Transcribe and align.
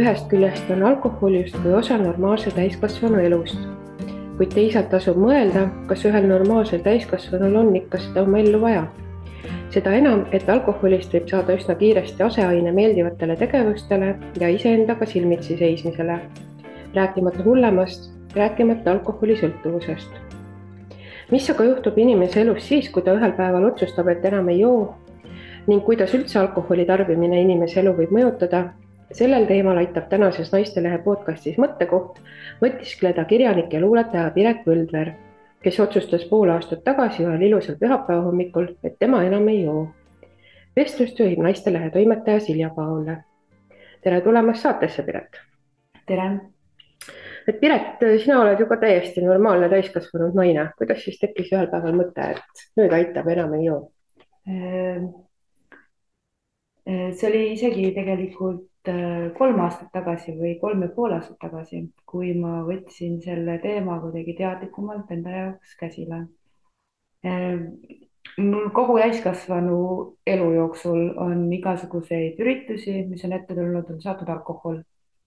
ühest 0.00 0.30
küljest 0.30 0.70
on 0.72 0.82
alkohol 0.86 1.34
justkui 1.36 1.74
osa 1.76 1.98
normaalse 2.00 2.50
täiskasvanu 2.56 3.18
elust, 3.20 3.58
kuid 4.38 4.54
teisalt 4.54 4.88
tasub 4.92 5.18
mõelda, 5.20 5.66
kas 5.90 6.06
ühel 6.08 6.24
normaalsel 6.30 6.80
täiskasvanul 6.86 7.58
on 7.60 7.74
ikka 7.76 8.00
seda 8.00 8.22
oma 8.24 8.40
ellu 8.40 8.60
vaja. 8.62 8.86
seda 9.70 9.92
enam, 9.94 10.24
et 10.32 10.48
alkoholist 10.50 11.12
võib 11.14 11.28
saada 11.30 11.54
üsna 11.54 11.76
kiiresti 11.82 12.22
aseaine 12.26 12.72
meeldivatele 12.72 13.36
tegevustele 13.42 14.08
ja 14.40 14.48
iseendaga 14.48 15.06
silmitsi 15.06 15.56
seismisele, 15.60 16.18
rääkimata 16.94 17.44
hullemast, 17.44 18.10
rääkimata 18.34 18.90
alkoholisõltuvusest. 18.96 20.10
mis 21.30 21.50
aga 21.50 21.64
juhtub 21.64 21.98
inimese 21.98 22.40
elus 22.40 22.68
siis, 22.68 22.88
kui 22.90 23.02
ta 23.02 23.14
ühel 23.20 23.36
päeval 23.36 23.68
otsustab, 23.72 24.08
et 24.08 24.24
enam 24.24 24.48
ei 24.48 24.60
joo 24.60 24.94
ning 25.66 25.84
kuidas 25.84 26.14
üldse 26.14 26.38
alkoholi 26.38 26.86
tarbimine 26.86 27.42
inimese 27.42 27.80
elu 27.80 27.92
võib 27.92 28.10
mõjutada 28.16 28.70
sellel 29.12 29.46
teemal 29.46 29.76
aitab 29.76 30.08
tänases 30.08 30.52
Naistelehe 30.52 30.98
podcastis 31.02 31.58
Mõttekoht 31.58 32.20
mõtiskleda 32.62 33.24
kirjanik 33.24 33.72
ja 33.72 33.80
luuletaja 33.82 34.30
Piret 34.34 34.62
Põldver, 34.66 35.12
kes 35.62 35.80
otsustas 35.82 36.24
pool 36.30 36.52
aastat 36.54 36.84
tagasi 36.86 37.24
ühel 37.24 37.42
ilusal 37.48 37.78
pühapäeva 37.80 38.22
hommikul, 38.28 38.70
et 38.84 38.98
tema 38.98 39.24
enam 39.26 39.48
ei 39.48 39.64
joo. 39.64 39.88
vestlust 40.76 41.18
juhib 41.18 41.42
Naistelehe 41.42 41.90
toimetaja 41.90 42.40
Silja 42.40 42.70
Paul. 42.76 43.10
tere 44.02 44.20
tulemast 44.20 44.62
saatesse, 44.62 45.02
Piret. 45.02 45.40
tere. 46.06 46.30
et 47.48 47.60
Piret, 47.60 48.06
sina 48.22 48.40
oled 48.40 48.60
ju 48.60 48.66
ka 48.66 48.76
täiesti 48.76 49.22
normaalne 49.22 49.68
täiskasvanud 49.68 50.34
naine, 50.34 50.70
kuidas 50.78 51.04
siis 51.04 51.18
tekkis 51.18 51.52
ühel 51.52 51.66
päeval 51.66 51.98
mõte, 51.98 52.30
et 52.30 52.66
nüüd 52.76 52.92
aitab, 52.92 53.28
enam 53.28 53.54
ei 53.58 53.64
joo? 53.64 53.92
Ehm, 54.46 55.06
eh, 56.86 57.12
see 57.12 57.28
oli 57.28 57.52
isegi 57.52 57.90
tegelikult 57.94 58.69
Äh, 58.69 58.69
kolm 59.36 59.60
aastat 59.60 59.90
tagasi 59.92 60.32
või 60.38 60.54
kolm 60.60 60.82
ja 60.82 60.88
pool 60.94 61.12
aastat 61.12 61.38
tagasi, 61.40 61.82
kui 62.06 62.32
ma 62.38 62.60
võtsin 62.64 63.18
selle 63.22 63.58
teema 63.62 63.98
kuidagi 64.00 64.34
teadlikumalt 64.38 65.10
enda 65.12 65.30
jaoks 65.30 65.74
käsile. 65.80 66.22
Äh, 67.26 67.60
mul 68.38 68.70
kogu 68.72 68.96
täiskasvanu 68.98 69.80
elu 70.26 70.52
jooksul 70.54 71.10
on 71.20 71.44
igasuguseid 71.52 72.40
üritusi, 72.40 73.04
mis 73.08 73.24
on 73.24 73.36
ette 73.36 73.54
tulnud, 73.54 73.90
on 73.90 74.00
saadud 74.00 74.28
alkohol. 74.28 74.80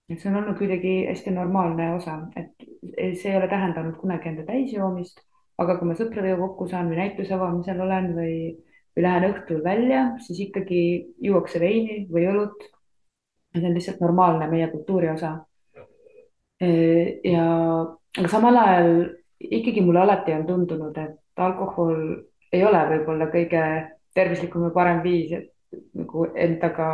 et 0.08 0.20
see 0.20 0.28
on 0.28 0.36
olnud 0.36 0.58
kuidagi 0.58 1.06
hästi 1.08 1.30
normaalne 1.32 1.94
osa, 1.94 2.18
et 2.36 3.16
see 3.16 3.30
ei 3.30 3.38
ole 3.38 3.46
tähendanud 3.48 3.94
kunagi 3.96 4.28
enda 4.28 4.42
täisjoomist, 4.44 5.22
aga 5.58 5.78
kui 5.78 5.88
ma 5.88 5.94
sõpradega 5.96 6.36
kokku 6.42 6.66
saan 6.68 6.90
või 6.90 6.98
näituse 6.98 7.32
avamisel 7.32 7.80
olen 7.80 8.10
või, 8.18 8.34
või 8.92 9.06
lähen 9.06 9.24
õhtul 9.30 9.62
välja, 9.64 10.02
siis 10.26 10.42
ikkagi 10.44 10.82
juuakse 11.24 11.62
veini 11.62 12.02
või 12.12 12.26
õlut 12.34 12.68
see 13.54 13.66
on 13.66 13.74
lihtsalt 13.74 14.00
normaalne 14.00 14.48
meie 14.50 14.68
kultuuri 14.68 15.10
osa. 15.10 15.32
ja, 17.24 17.46
aga 18.18 18.28
samal 18.28 18.56
ajal 18.56 18.90
ikkagi 19.40 19.80
mulle 19.80 20.00
alati 20.00 20.32
on 20.32 20.46
tundunud, 20.46 20.96
et 20.98 21.42
alkohol 21.46 21.98
ei 22.52 22.64
ole 22.64 22.80
võib-olla 22.92 23.28
kõige 23.32 23.64
tervislikum 24.14 24.68
ja 24.68 24.70
parem 24.74 25.02
viis, 25.02 25.32
et 25.32 25.50
nagu 25.98 26.28
endaga 26.38 26.88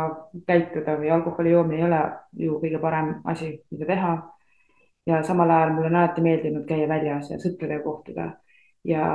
käituda 0.47 0.97
või 0.99 1.11
alkoholi 1.13 1.51
joomine 1.53 1.81
ei 1.81 1.87
ole 1.87 2.01
ju 2.45 2.59
kõige 2.63 2.81
parem 2.81 3.13
asi, 3.25 3.53
mida 3.71 3.85
teha. 3.93 4.13
ja 5.05 5.23
samal 5.23 5.49
ajal 5.49 5.73
mulle 5.73 5.89
on 5.89 5.95
alati 5.95 6.21
meeldinud 6.21 6.65
käia 6.65 6.87
väljas 6.89 7.29
ja 7.31 7.37
sõpradega 7.41 7.83
kohtuda 7.83 8.25
ja, 8.85 9.05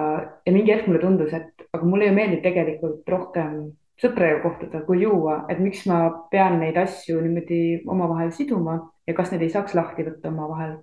ja 0.46 0.52
mingi 0.52 0.72
hetk 0.72 0.86
mulle 0.86 1.00
tundus, 1.02 1.32
et 1.34 1.66
aga 1.72 1.86
mulle 1.86 2.08
ju 2.08 2.14
meeldib 2.14 2.42
tegelikult 2.44 3.08
rohkem 3.08 3.58
sõpradega 4.00 4.42
kohtuda 4.42 4.82
kui 4.86 5.00
juua, 5.02 5.44
et 5.52 5.60
miks 5.62 5.86
ma 5.88 6.00
pean 6.32 6.58
neid 6.60 6.76
asju 6.80 7.20
niimoodi 7.22 7.60
omavahel 7.88 8.32
siduma 8.36 8.76
ja 9.08 9.14
kas 9.16 9.32
need 9.32 9.46
ei 9.46 9.52
saaks 9.54 9.74
lahti 9.78 10.04
võtta 10.06 10.28
omavahel. 10.32 10.76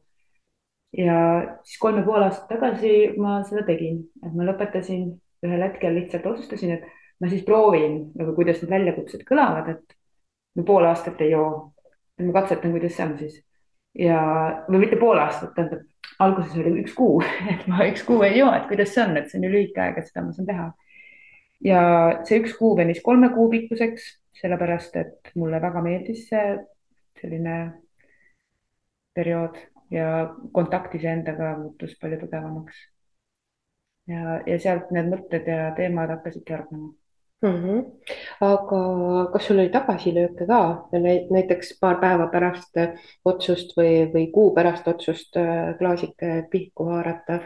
ja 0.97 1.17
siis 1.65 1.79
kolm 1.81 2.01
ja 2.01 2.05
pool 2.05 2.25
aastat 2.25 2.49
tagasi 2.49 3.13
ma 3.17 3.39
seda 3.47 3.65
tegin, 3.69 4.03
et 4.25 4.33
ma 4.33 4.45
lõpetasin 4.49 5.07
ühel 5.45 5.65
hetkel 5.65 5.95
lihtsalt 5.97 6.25
otsustasin, 6.29 6.77
et 6.77 6.83
ma 7.21 7.29
siis 7.29 7.45
proovin 7.45 7.99
nagu, 8.17 8.35
kuidas 8.37 8.61
need 8.61 8.73
väljakutsed 8.73 9.25
kõlavad, 9.29 9.69
et 9.73 9.97
ma 10.57 10.65
pool 10.67 10.85
aastat 10.89 11.21
ei 11.21 11.33
joo. 11.33 11.73
ma 12.21 12.33
katsetan, 12.33 12.71
kuidas 12.71 12.93
see 12.97 13.05
on 13.05 13.17
siis 13.17 13.39
ja, 13.97 14.19
või 14.69 14.85
mitte 14.85 14.97
pool 15.01 15.19
aastat, 15.21 15.53
tähendab 15.55 15.85
alguses 16.23 16.55
oli 16.61 16.81
üks 16.83 16.93
kuu, 16.97 17.21
et 17.53 17.65
ma 17.69 17.85
üks 17.89 18.05
kuu 18.07 18.21
ei 18.25 18.37
joo, 18.39 18.51
et 18.53 18.67
kuidas 18.69 18.93
see 18.93 19.05
on, 19.05 19.17
et 19.17 19.29
see 19.29 19.39
on 19.39 19.47
ju 19.47 19.53
lühike 19.53 19.81
aeg, 19.81 19.99
et 19.99 20.09
seda 20.09 20.25
ma 20.25 20.33
saan 20.35 20.49
teha 20.49 20.69
ja 21.63 21.81
see 22.27 22.41
üks 22.41 22.55
kuu 22.59 22.75
venis 22.77 23.01
kolme 23.03 23.29
kuu 23.33 23.49
pikkuseks, 23.51 24.07
sellepärast 24.41 24.95
et 25.01 25.33
mulle 25.39 25.61
väga 25.61 25.83
meeldis 25.85 26.25
see 26.29 26.57
selline 27.21 27.57
periood 29.15 29.59
ja 29.93 30.07
kontakt 30.51 30.95
iseendaga 30.97 31.53
muutus 31.59 31.93
palju 32.01 32.19
tugevamaks. 32.23 32.75
ja, 34.07 34.41
ja 34.45 34.59
sealt 34.59 34.91
need 34.91 35.07
mõtted 35.13 35.47
ja 35.47 35.71
teemad 35.77 36.11
hakkasidki 36.11 36.53
hargnema 36.53 36.91
mm. 37.43 37.59
-hmm. 37.63 37.83
aga 38.41 38.79
kas 39.33 39.47
sul 39.47 39.59
oli 39.59 39.69
tagasilööke 39.69 40.47
ka 40.47 40.61
näiteks 41.35 41.77
paar 41.79 41.99
päeva 42.01 42.27
pärast 42.33 42.79
otsust 43.25 43.77
või, 43.77 44.09
või 44.13 44.25
kuu 44.31 44.53
pärast 44.55 44.87
otsust 44.87 45.37
äh, 45.37 45.77
klaasike 45.77 46.47
pihku 46.51 46.89
haarata 46.89 47.39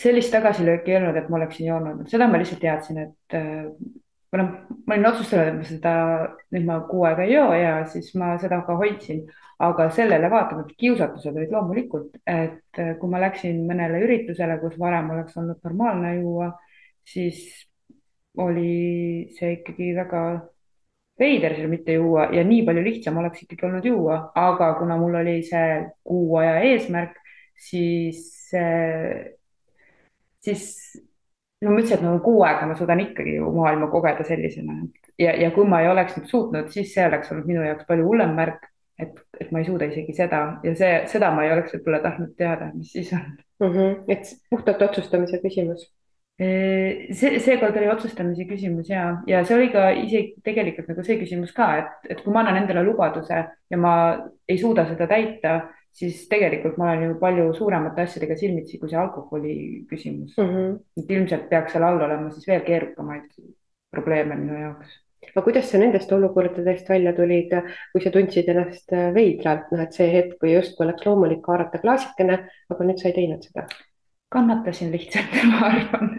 sellist 0.00 0.32
tagasilööki 0.34 0.92
ei 0.92 0.98
olnud, 0.98 1.16
et 1.18 1.28
ma 1.30 1.38
oleksin 1.38 1.68
joonud, 1.68 2.06
seda 2.10 2.26
ma 2.30 2.40
lihtsalt 2.40 2.62
teadsin, 2.62 3.00
et 3.04 3.36
äh, 3.38 3.66
ma 4.34 4.40
noh, 4.40 4.52
ma 4.86 4.96
olin 4.96 5.10
otsustanud, 5.12 5.50
et 5.52 5.58
ma 5.60 5.68
seda, 5.68 5.94
nüüd 6.54 6.66
ma 6.68 6.78
kuu 6.88 7.04
aega 7.08 7.26
ei 7.26 7.36
joo 7.36 7.50
ja 7.54 7.76
siis 7.90 8.10
ma 8.18 8.32
seda 8.42 8.60
ka 8.66 8.76
hoidsin, 8.80 9.22
aga 9.62 9.86
sellele 9.94 10.30
vaatamata 10.32 10.74
kiusatused 10.80 11.36
olid 11.36 11.54
loomulikult, 11.54 12.18
et 12.26 12.82
äh, 12.82 12.94
kui 12.98 13.12
ma 13.12 13.22
läksin 13.22 13.62
mõnele 13.68 14.02
üritusele, 14.06 14.58
kus 14.62 14.74
varem 14.80 15.12
oleks 15.14 15.38
olnud 15.38 15.62
normaalne 15.66 16.16
juua, 16.18 16.50
siis 17.06 17.44
oli 18.42 19.30
see 19.36 19.60
ikkagi 19.60 19.92
väga 19.94 20.24
veider 21.20 21.54
seal 21.54 21.70
mitte 21.70 21.94
juua 21.94 22.26
ja 22.34 22.42
nii 22.42 22.64
palju 22.66 22.82
lihtsam 22.82 23.20
oleks 23.22 23.44
ikkagi 23.44 23.68
olnud 23.68 23.84
juua, 23.86 24.16
aga 24.34 24.72
kuna 24.80 24.96
mul 24.98 25.20
oli 25.20 25.36
see 25.46 25.84
kuu 26.02 26.40
aja 26.42 26.56
eesmärk, 26.72 27.20
siis 27.54 28.50
siis 30.44 30.68
no 31.64 31.72
ma 31.72 31.80
ütlesin, 31.80 31.98
et 31.98 32.04
no 32.04 32.18
kuu 32.24 32.44
aega 32.46 32.68
ma 32.68 32.76
suudan 32.78 33.02
ikkagi 33.04 33.38
ju 33.38 33.50
maailma 33.54 33.88
kogeda 33.92 34.26
sellisena 34.28 34.76
ja, 35.20 35.34
ja 35.40 35.50
kui 35.54 35.66
ma 35.68 35.82
ei 35.82 35.90
oleks 35.90 36.18
nüüd 36.18 36.30
suutnud, 36.30 36.70
siis 36.74 36.92
see 36.94 37.08
oleks 37.08 37.32
olnud 37.32 37.48
minu 37.48 37.64
jaoks 37.64 37.88
palju 37.88 38.06
hullem 38.08 38.34
märk, 38.36 38.68
et, 39.00 39.18
et 39.40 39.52
ma 39.54 39.62
ei 39.62 39.68
suuda 39.68 39.88
isegi 39.90 40.14
seda 40.16 40.44
ja 40.66 40.76
see, 40.78 40.94
seda 41.10 41.32
ma 41.34 41.46
ei 41.46 41.54
oleks 41.56 41.76
võib-olla 41.76 42.02
tahtnud 42.04 42.34
teada, 42.38 42.70
mis 42.74 42.92
siis 42.94 43.12
on 43.16 43.24
mm. 43.24 43.68
-hmm. 43.68 44.00
et 44.08 44.34
puhtalt 44.50 44.82
otsustamise 44.88 45.40
küsimus 45.42 45.88
see, 46.38 47.38
seekord 47.38 47.76
oli 47.78 47.88
otsustamise 47.92 48.46
küsimus 48.48 48.90
ja, 48.90 49.06
ja 49.26 49.44
see 49.46 49.56
oli 49.56 49.70
ka 49.70 49.90
isegi 49.94 50.42
tegelikult 50.44 50.90
nagu 50.90 51.04
see 51.06 51.18
küsimus 51.20 51.54
ka, 51.54 51.68
et, 51.78 52.10
et 52.10 52.22
kui 52.24 52.34
ma 52.34 52.42
annan 52.42 52.64
endale 52.64 52.82
lubaduse 52.86 53.44
ja 53.70 53.78
ma 53.78 53.94
ei 54.48 54.58
suuda 54.58 54.86
seda 54.88 55.06
täita, 55.10 55.60
siis 55.94 56.24
tegelikult 56.30 56.76
ma 56.80 56.90
olen 56.90 57.08
ju 57.08 57.14
palju 57.20 57.46
suuremate 57.58 58.04
asjadega 58.04 58.36
silmitsi 58.38 58.80
kui 58.80 58.90
see 58.90 58.98
alkoholi 58.98 59.54
küsimus 59.90 60.34
mm. 60.36 60.50
-hmm. 60.50 60.76
et 61.00 61.14
ilmselt 61.16 61.48
peaks 61.52 61.72
seal 61.72 61.86
all 61.86 62.02
olema 62.08 62.30
siis 62.34 62.48
veel 62.50 62.64
keerukamaid 62.66 63.30
probleeme 63.94 64.36
minu 64.40 64.58
jaoks. 64.60 64.98
aga 65.30 65.44
kuidas 65.46 65.70
sa 65.70 65.78
nendest 65.78 66.12
olukordadest 66.12 66.88
välja 66.88 67.12
tulid, 67.16 67.54
kui 67.92 68.02
sa 68.02 68.10
tundsid 68.10 68.48
ennast 68.52 68.92
veidralt, 69.14 69.70
noh, 69.72 69.80
et 69.80 69.96
see 69.96 70.10
hetk, 70.12 70.36
kui 70.40 70.52
justkui 70.52 70.84
oleks 70.84 71.06
loomulik 71.06 71.46
haarata 71.48 71.80
klaasikene, 71.80 72.38
aga 72.70 72.84
nüüd 72.84 73.00
sa 73.00 73.08
ei 73.08 73.18
teinud 73.20 73.46
seda? 73.46 73.66
kannatasin 74.34 74.90
lihtsalt, 74.92 75.38
ma 75.52 75.70
arvan 75.70 76.10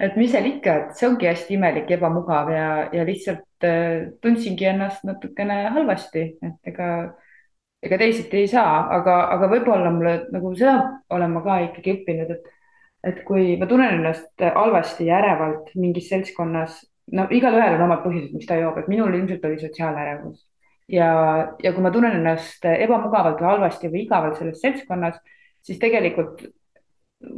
et 0.00 0.16
mis 0.18 0.30
seal 0.32 0.46
ikka, 0.50 0.74
et 0.74 0.98
see 0.98 1.08
ongi 1.08 1.28
hästi 1.28 1.56
imelik, 1.56 1.90
ebamugav 1.96 2.50
ja, 2.54 2.68
ja 2.94 3.06
lihtsalt 3.06 3.66
äh, 3.66 4.10
tundsingi 4.22 4.68
ennast 4.70 5.06
natukene 5.08 5.64
halvasti, 5.74 6.24
et 6.46 6.72
ega 6.72 6.90
ega 7.82 7.98
teisiti 8.00 8.42
ei 8.42 8.50
saa, 8.50 8.88
aga, 8.98 9.18
aga 9.34 9.48
võib-olla 9.52 9.90
mulle 9.94 10.14
nagu 10.34 10.52
seda 10.58 10.78
olen 11.14 11.34
ma 11.34 11.42
ka 11.44 11.58
ikkagi 11.68 11.94
õppinud, 11.98 12.34
et, 12.34 12.52
et 13.10 13.22
kui 13.28 13.54
ma 13.60 13.68
tunnen 13.70 14.00
ennast 14.00 14.32
halvasti 14.42 15.06
ja 15.08 15.20
ärevalt 15.22 15.70
mingis 15.78 16.10
seltskonnas, 16.10 16.82
no 17.14 17.28
igalühel 17.30 17.78
on 17.78 17.86
omad 17.86 18.04
põhjused, 18.04 18.34
miks 18.34 18.50
ta 18.50 18.58
joob, 18.58 18.80
et 18.80 18.90
minul 18.90 19.14
ilmselt 19.14 19.44
oli 19.46 19.60
sotsiaalärevus. 19.62 20.44
Ja, 20.88 21.08
ja 21.62 21.72
kui 21.76 21.84
ma 21.84 21.92
tunnen 21.92 22.16
ennast 22.16 22.64
ebamugavalt 22.64 23.42
või 23.42 23.50
halvasti 23.52 23.90
või 23.92 24.06
igavalt 24.06 24.38
selles 24.40 24.62
seltskonnas, 24.64 25.18
siis 25.62 25.78
tegelikult 25.80 26.46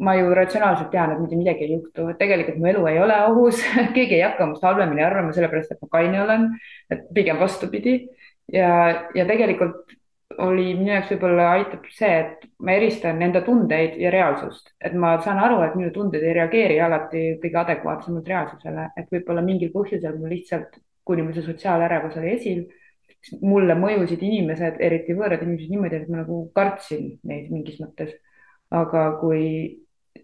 ma 0.01 0.15
ju 0.15 0.33
ratsionaalselt 0.37 0.91
tean, 0.93 1.15
et 1.15 1.21
mitte 1.23 1.39
midagi 1.39 1.65
ei 1.65 1.75
juhtu, 1.75 2.11
et 2.13 2.19
tegelikult 2.21 2.59
mu 2.61 2.69
elu 2.69 2.83
ei 2.91 2.99
ole 3.01 3.17
ohus 3.31 3.63
keegi 3.97 4.19
ei 4.19 4.27
hakka 4.27 4.47
minust 4.47 4.65
halvemini 4.65 5.05
arvama, 5.05 5.33
sellepärast 5.37 5.73
et 5.75 5.81
ma 5.83 5.89
kaine 5.97 6.21
olen, 6.25 6.51
et 6.93 7.09
pigem 7.17 7.41
vastupidi. 7.41 8.03
Ja, 8.51 8.71
ja 9.15 9.25
tegelikult 9.29 10.00
oli 10.39 10.75
minu 10.79 10.93
jaoks 10.93 11.11
võib-olla 11.15 11.47
aitab 11.57 11.87
see, 11.93 12.11
et 12.23 12.45
ma 12.63 12.77
eristan 12.79 13.23
enda 13.25 13.43
tundeid 13.47 13.97
ja 14.01 14.13
reaalsust, 14.15 14.73
et 14.81 14.95
ma 14.95 15.17
saan 15.25 15.41
aru, 15.43 15.61
et 15.67 15.75
minu 15.79 15.91
tunded 15.95 16.23
ei 16.23 16.37
reageeri 16.37 16.79
alati 16.81 17.25
kõige 17.43 17.61
adekvaatsemalt 17.65 18.31
reaalsusele, 18.31 18.87
et 18.97 19.11
võib-olla 19.11 19.43
mingil 19.47 19.73
põhjusel 19.75 20.17
mul 20.19 20.33
lihtsalt, 20.37 20.79
kuni 21.05 21.27
mul 21.27 21.35
see 21.35 21.47
sotsiaalärevus 21.49 22.17
oli 22.21 22.33
esil, 22.37 22.65
mulle 23.43 23.75
mõjusid 23.77 24.23
inimesed, 24.25 24.81
eriti 24.81 25.17
võõrad 25.19 25.43
inimesed 25.45 25.75
niimoodi, 25.75 26.03
et 26.03 26.11
ma 26.11 26.23
nagu 26.23 26.43
kartsin 26.57 27.15
neid 27.29 27.51
mingis 27.53 27.81
mõttes. 27.83 28.15
aga 28.71 29.01
kui 29.19 29.47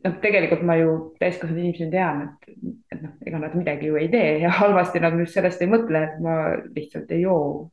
noh, 0.05 0.12
tegelikult 0.23 0.62
ma 0.62 0.76
ju 0.79 0.91
täiskasvanud 1.19 1.64
inimesena 1.64 1.91
tean, 1.91 2.20
et, 2.23 2.69
et 2.94 3.00
noh, 3.03 3.14
ega 3.26 3.41
nad 3.43 3.56
midagi 3.58 3.91
ju 3.91 3.99
ei 3.99 4.08
tee 4.12 4.37
ja 4.44 4.53
halvasti 4.61 5.03
nad 5.03 5.19
just 5.19 5.35
sellest 5.35 5.62
ei 5.62 5.70
mõtle, 5.73 6.05
et 6.06 6.20
ma 6.23 6.37
lihtsalt 6.76 7.11
ei 7.11 7.25
joo 7.25 7.73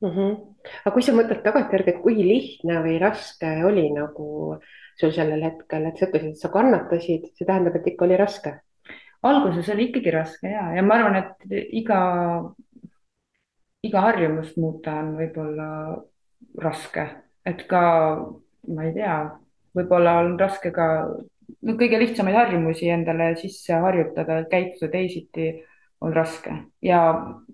mm. 0.00 0.10
-hmm. 0.10 0.36
aga 0.84 0.94
kui 0.94 1.02
sa 1.02 1.14
mõtled 1.16 1.42
tagantjärgi, 1.44 1.94
et 1.94 2.02
kui 2.02 2.16
lihtne 2.16 2.80
või 2.84 2.98
raske 3.02 3.52
oli 3.64 3.88
nagu 3.94 4.58
sul 5.00 5.12
sellel 5.14 5.42
hetkel, 5.42 5.86
et 5.86 5.98
sa 5.98 6.08
ütlesid, 6.08 6.30
et 6.34 6.42
sa 6.42 6.48
kannatasid, 6.54 7.30
see 7.34 7.46
tähendab, 7.46 7.76
et 7.76 7.86
ikka 7.86 8.04
oli 8.04 8.16
raske? 8.16 8.58
alguses 9.22 9.68
oli 9.74 9.88
ikkagi 9.88 10.10
raske 10.14 10.50
ja, 10.50 10.68
ja 10.76 10.82
ma 10.82 10.94
arvan, 10.94 11.16
et 11.16 11.72
iga, 11.74 11.98
iga 13.82 14.00
harjumust 14.00 14.56
muuta 14.56 14.94
on 15.00 15.16
võib-olla 15.18 15.70
raske, 16.62 17.08
et 17.46 17.64
ka 17.66 17.82
ma 18.68 18.86
ei 18.86 18.94
tea, 18.94 19.16
võib-olla 19.74 20.20
on 20.22 20.38
raske 20.38 20.70
ka 20.74 20.86
no 21.62 21.74
kõige 21.80 21.98
lihtsamaid 21.98 22.36
harjumusi 22.36 22.90
endale 22.92 23.32
sisse 23.40 23.74
harjutada, 23.82 24.42
käituda 24.50 24.90
teisiti 24.92 25.50
on 26.04 26.14
raske. 26.14 26.54
Ja 26.82 27.00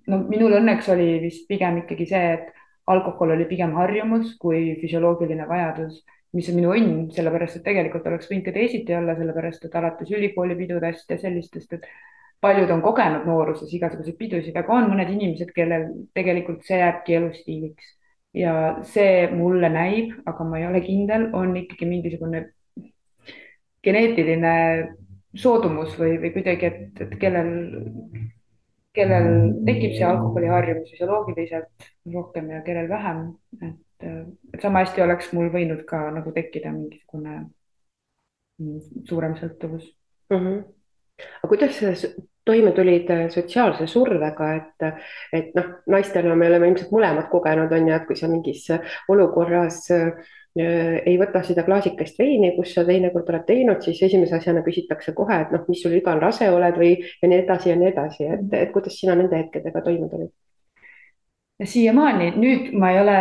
no 0.06 0.18
minul 0.28 0.58
õnneks 0.60 0.90
oli 0.92 1.18
vist 1.22 1.48
pigem 1.48 1.82
ikkagi 1.82 2.08
see, 2.10 2.34
et 2.38 2.50
alkohol 2.90 3.32
oli 3.36 3.46
pigem 3.48 3.72
harjumus 3.78 4.34
kui 4.40 4.74
füsioloogiline 4.80 5.46
vajadus 5.48 6.02
mis 6.34 6.48
on 6.50 6.58
minu 6.58 6.72
õnn, 6.74 6.94
sellepärast 7.14 7.60
et 7.60 7.64
tegelikult 7.68 8.06
oleks 8.10 8.26
võinud 8.30 8.48
ka 8.48 8.54
teisiti 8.56 8.94
olla, 8.96 9.14
sellepärast 9.18 9.68
et 9.68 9.76
alates 9.78 10.10
ülikoolipidudest 10.10 11.14
ja 11.14 11.18
sellistest, 11.20 11.76
et 11.76 11.86
paljud 12.44 12.70
on 12.74 12.82
kogenud 12.84 13.26
nooruses 13.28 13.70
igasuguseid 13.76 14.16
pidusid, 14.18 14.56
aga 14.58 14.74
on 14.74 14.90
mõned 14.90 15.12
inimesed, 15.14 15.52
kellel 15.54 15.86
tegelikult 16.16 16.66
see 16.66 16.80
jääbki 16.80 17.20
elustiiliks. 17.20 17.94
Ja 18.34 18.52
see 18.90 19.28
mulle 19.30 19.70
näib, 19.70 20.10
aga 20.26 20.44
ma 20.48 20.58
ei 20.58 20.66
ole 20.66 20.80
kindel, 20.82 21.28
on 21.38 21.54
ikkagi 21.60 21.86
mingisugune 21.86 22.48
geneetiline 23.86 24.54
soodumus 25.38 25.94
või, 26.00 26.16
või 26.18 26.32
kuidagi, 26.34 26.66
et, 26.66 27.02
et 27.04 27.14
kellel, 27.22 27.52
kellel 28.94 29.28
tekib 29.66 29.96
see 29.96 30.06
alkoholiharjumus 30.06 30.92
füsioloogiliselt 30.92 31.88
rohkem 32.14 32.50
ja 32.54 32.62
kellel 32.66 32.88
vähem, 32.88 33.26
et 33.62 33.80
et 34.04 34.60
sama 34.60 34.82
hästi 34.82 35.00
oleks 35.00 35.30
mul 35.32 35.48
võinud 35.54 35.84
ka 35.88 36.10
nagu 36.12 36.32
tekkida 36.34 36.72
mingisugune 36.74 37.34
mm, 38.60 39.04
suurem 39.08 39.36
sõltuvus 39.38 39.86
mm. 40.30 40.36
-hmm. 40.36 40.58
aga 41.40 41.48
kuidas 41.48 41.78
toime 42.44 42.72
tulid 42.76 43.10
äh, 43.10 43.28
sotsiaalse 43.30 43.86
survega, 43.86 44.50
et, 44.54 45.04
et 45.32 45.54
noh, 45.56 45.70
naistena 45.88 46.34
me 46.36 46.48
oleme 46.50 46.68
ilmselt 46.68 46.92
mõlemad 46.92 47.30
kogenud, 47.32 47.72
on 47.72 47.88
ju, 47.88 47.94
et 47.94 48.06
kui 48.08 48.18
sa 48.18 48.28
mingis 48.28 48.66
olukorras 49.08 49.80
äh, 49.94 50.34
ei 50.54 51.16
võta 51.18 51.42
seda 51.42 51.64
klaasikest 51.66 52.18
veini, 52.18 52.52
kus 52.54 52.76
sa 52.76 52.84
teinekord 52.86 53.30
oled 53.32 53.46
teinud, 53.48 53.82
siis 53.82 54.02
esimese 54.06 54.36
asjana 54.38 54.62
küsitakse 54.66 55.14
kohe, 55.16 55.40
et 55.42 55.52
noh, 55.54 55.64
mis 55.68 55.82
sul 55.82 55.96
viga 55.96 56.14
on, 56.14 56.22
rase 56.22 56.46
oled 56.50 56.78
või 56.78 56.94
ja 57.02 57.30
nii 57.30 57.42
edasi 57.42 57.72
ja 57.72 57.76
nii 57.80 57.90
edasi, 57.90 58.28
et, 58.36 58.48
et 58.60 58.72
kuidas 58.74 58.98
sina 59.00 59.16
nende 59.18 59.40
hetkedega 59.40 59.82
toime 59.82 60.10
tulid? 60.12 60.30
siiamaani, 61.62 62.32
nüüd 62.34 62.72
ma 62.78 62.90
ei 62.90 62.98
ole 62.98 63.16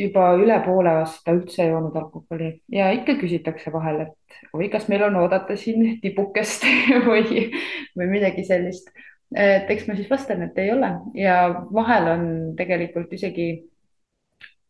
juba 0.00 0.30
üle 0.40 0.56
poole 0.64 0.92
aasta 1.02 1.34
üldse 1.36 1.66
joonud 1.68 1.96
alkoholi 2.00 2.48
ja 2.72 2.88
ikka 2.96 3.18
küsitakse 3.20 3.72
vahel, 3.72 4.06
et 4.06 4.38
oi, 4.56 4.70
kas 4.72 4.88
meil 4.88 5.04
on 5.04 5.18
oodata 5.20 5.56
siin 5.60 5.98
tibukest 6.00 6.64
või, 7.08 7.50
või 7.92 8.08
midagi 8.08 8.46
sellist. 8.48 8.88
et 9.36 9.68
eks 9.70 9.84
ma 9.88 9.98
siis 9.98 10.08
vastan, 10.10 10.46
et 10.46 10.58
ei 10.58 10.72
ole 10.72 10.90
ja 11.18 11.36
vahel 11.72 12.08
on 12.14 12.26
tegelikult 12.56 13.12
isegi 13.12 13.48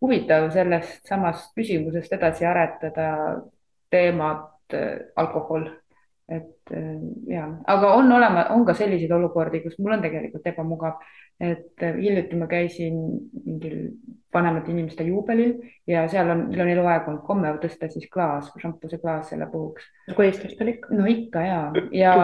huvitav 0.02 0.50
sellest 0.54 1.06
samast 1.08 1.54
küsimusest 1.58 2.12
edasi 2.12 2.46
aretada 2.46 3.08
teemat 3.90 4.74
äh, 4.74 4.98
alkohol 5.16 5.68
et 6.28 6.72
äh, 6.72 6.94
ja, 7.28 7.48
aga 7.66 7.94
on 7.98 8.12
olema, 8.12 8.46
on 8.54 8.64
ka 8.64 8.74
selliseid 8.74 9.12
olukordi, 9.12 9.60
kus 9.64 9.78
mul 9.78 9.98
on 9.98 10.04
tegelikult 10.04 10.46
ebamugav 10.52 11.02
et 11.40 11.82
äh, 11.82 11.96
hiljuti 11.98 12.36
ma 12.36 12.46
käisin 12.46 12.94
mingil 13.44 13.78
vanemate 14.34 14.70
inimeste 14.70 15.02
juubelil 15.06 15.56
ja 15.86 16.04
seal 16.10 16.30
on, 16.30 16.44
neil 16.50 16.62
on 16.62 16.70
eluaeg 16.70 17.08
olnud 17.10 17.24
komme 17.26 17.50
tõsta 17.62 17.88
siis 17.90 18.06
klaas, 18.10 18.52
šampuse 18.62 19.00
klaas 19.02 19.32
selle 19.32 19.48
puhuks. 19.50 19.86
nagu 20.10 20.26
eestlastel 20.26 20.70
ikka. 20.74 20.94
no 20.94 21.06
ikka 21.10 21.42
ja, 21.42 21.60
ja 21.94 22.14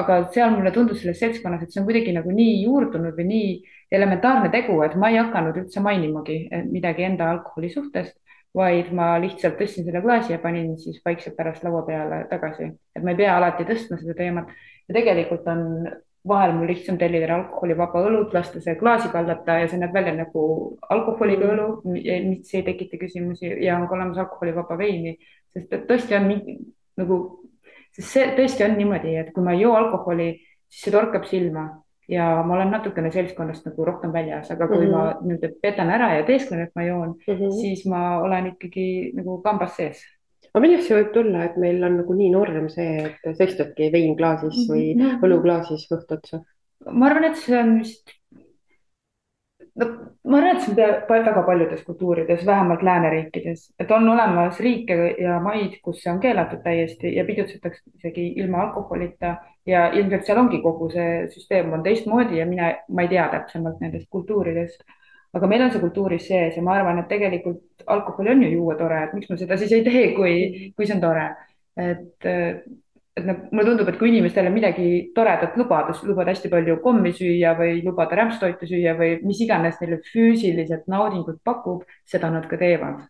aga 0.00 0.18
seal 0.32 0.56
mulle 0.56 0.72
tundus 0.72 1.02
selles 1.02 1.20
seltskonnas, 1.20 1.62
et 1.64 1.72
see 1.72 1.82
on 1.82 1.88
kuidagi 1.88 2.16
nagu 2.16 2.32
nii 2.32 2.62
juurdunud 2.64 3.16
või 3.16 3.28
nii 3.30 3.54
elementaarne 3.94 4.50
tegu, 4.52 4.80
et 4.84 4.96
ma 5.00 5.12
ei 5.12 5.20
hakanud 5.20 5.60
üldse 5.60 5.84
mainimagi 5.84 6.38
midagi 6.72 7.04
enda 7.04 7.30
alkoholi 7.36 7.72
suhtest 7.72 8.16
vaid 8.54 8.90
ma 8.94 9.14
lihtsalt 9.22 9.56
tõstsin 9.58 9.86
selle 9.86 10.02
klaasi 10.02 10.34
ja 10.34 10.40
panin 10.42 10.76
siis 10.78 11.00
vaikselt 11.04 11.36
pärast 11.36 11.64
laua 11.66 11.82
peale 11.86 12.24
tagasi, 12.30 12.70
et 12.94 13.02
ma 13.02 13.12
ei 13.14 13.18
pea 13.18 13.36
alati 13.36 13.66
tõstma 13.68 13.98
seda 14.00 14.14
teemat. 14.18 14.50
Ja 14.88 14.94
tegelikult 14.98 15.48
on 15.50 15.64
vahel 16.28 16.54
mul 16.56 16.70
lihtsam 16.70 16.98
tellida 17.00 17.34
alkoholivaba 17.34 18.04
õlut, 18.08 18.32
lasta 18.32 18.60
see 18.62 18.76
klaasi 18.80 19.10
kallata 19.12 19.58
ja 19.60 19.68
see 19.68 19.80
näeb 19.80 19.92
välja 19.96 20.14
nagu 20.16 20.44
alkoholiga 20.94 21.50
õlu, 21.52 21.68
mis 21.84 22.54
ei 22.54 22.64
tekita 22.64 23.00
küsimusi 23.00 23.50
ja 23.64 23.76
on 23.76 23.88
ka 23.88 23.98
olemas 23.98 24.20
alkoholivaba 24.22 24.78
veini, 24.80 25.18
sest 25.52 25.74
et 25.76 25.86
tõesti 25.90 26.16
on 26.16 26.28
mingi, 26.30 26.56
nagu, 27.00 27.20
sest 27.92 28.08
see 28.08 28.30
tõesti 28.38 28.64
on 28.64 28.78
niimoodi, 28.78 29.16
et 29.20 29.34
kui 29.34 29.44
ma 29.44 29.56
ei 29.56 29.64
joo 29.66 29.74
alkoholi, 29.76 30.30
siis 30.70 30.86
see 30.86 30.94
torkab 30.94 31.28
silma 31.28 31.66
ja 32.08 32.42
ma 32.46 32.54
olen 32.54 32.70
natukene 32.70 33.10
seltskonnast 33.12 33.66
nagu 33.66 33.84
rohkem 33.84 34.12
väljas, 34.12 34.50
aga 34.50 34.68
kui 34.68 34.86
mm 34.86 34.92
-hmm. 34.92 34.96
ma 34.96 35.28
nüüd 35.32 35.60
petan 35.62 35.90
ära 35.90 36.14
ja 36.14 36.24
teesklen, 36.24 36.60
et 36.60 36.74
ma 36.74 36.82
joon 36.82 37.14
mm, 37.26 37.34
-hmm. 37.34 37.52
siis 37.60 37.86
ma 37.86 38.20
olen 38.20 38.46
ikkagi 38.46 39.12
nagu 39.14 39.40
kambas 39.42 39.76
sees 39.76 40.04
aga 40.54 40.62
millest 40.62 40.86
see 40.88 40.98
võib 41.00 41.14
tulla, 41.14 41.46
et 41.48 41.56
meil 41.58 41.82
on 41.82 41.96
nagu 42.00 42.14
nii 42.14 42.30
norm 42.30 42.68
see, 42.70 43.08
et 43.08 43.36
sa 43.36 43.46
istudki 43.48 43.90
vein 43.94 44.14
klaasis 44.18 44.68
või 44.70 44.92
no, 44.98 45.16
õluklaasis 45.26 45.88
õht 45.96 46.12
otsa? 46.18 46.44
ma 46.92 47.08
arvan, 47.08 47.30
et 47.30 47.40
see 47.40 47.56
on 47.58 47.72
vist, 47.80 48.12
no 49.80 49.88
ma 50.30 50.38
arvan, 50.38 50.54
et 50.54 50.62
see 50.62 50.74
on 50.76 51.24
väga 51.26 51.42
paljudes 51.48 51.82
kultuurides, 51.88 52.44
vähemalt 52.46 52.84
lääneriikides, 52.86 53.66
et 53.82 53.90
on 53.96 54.06
olemas 54.14 54.60
riike 54.62 54.98
ja 55.18 55.40
maid, 55.42 55.80
kus 55.82 56.04
see 56.04 56.12
on 56.12 56.22
keelatud 56.22 56.62
täiesti 56.62 57.16
ja 57.16 57.26
pidutsetakse 57.26 57.82
isegi 57.98 58.30
ilma 58.36 58.62
alkoholita 58.68 59.34
ja 59.66 59.86
ilmselt 59.92 60.26
seal 60.26 60.38
ongi 60.38 60.60
kogu 60.62 60.90
see 60.92 61.24
süsteem 61.32 61.72
on 61.72 61.82
teistmoodi 61.82 62.38
ja 62.38 62.46
mina, 62.46 62.74
ma 62.88 63.04
ei 63.04 63.08
tea 63.08 63.28
täpsemalt 63.32 63.80
nendest 63.80 64.10
kultuuridest 64.12 64.84
aga 65.34 65.46
meil 65.50 65.64
on 65.66 65.72
see 65.74 65.82
kultuuris 65.82 66.28
sees 66.28 66.56
ja 66.56 66.62
ma 66.62 66.76
arvan, 66.78 67.00
et 67.02 67.10
tegelikult 67.10 67.84
alkoholi 67.90 68.30
on 68.34 68.42
ju 68.44 68.52
juua 68.54 68.78
tore, 68.78 69.00
et 69.06 69.14
miks 69.16 69.30
ma 69.30 69.38
seda 69.40 69.58
siis 69.58 69.72
ei 69.74 69.84
tee, 69.86 70.06
kui, 70.16 70.34
kui 70.76 70.86
see 70.86 70.96
on 70.96 71.02
tore. 71.02 71.26
et, 71.74 72.26
et 73.18 73.26
noh, 73.26 73.40
mulle 73.50 73.64
tundub, 73.66 73.88
et 73.90 73.98
kui 73.98 74.12
inimestele 74.12 74.50
midagi 74.54 74.86
toredat 75.16 75.56
lubada, 75.58 75.94
lubada 76.06 76.30
hästi 76.30 76.50
palju 76.52 76.78
kommi 76.84 77.10
süüa 77.18 77.54
või 77.58 77.80
lubada 77.82 78.18
rämpstoitu 78.20 78.68
süüa 78.70 78.94
või 78.98 79.16
mis 79.26 79.42
iganes 79.42 79.80
neile 79.82 79.98
füüsiliselt 80.12 80.86
naudingut 80.90 81.42
pakub, 81.46 81.82
seda 82.10 82.30
nad 82.30 82.46
ka 82.50 82.58
teevad. 82.60 83.02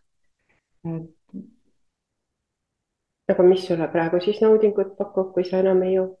aga 3.33 3.43
mis 3.45 3.65
sulle 3.67 3.87
praegu 3.93 4.19
siis 4.21 4.41
naudingut 4.41 4.97
pakub, 4.97 5.33
kui 5.33 5.45
sa 5.45 5.61
enam 5.61 5.81
ei 5.85 5.97
joo? 5.99 6.13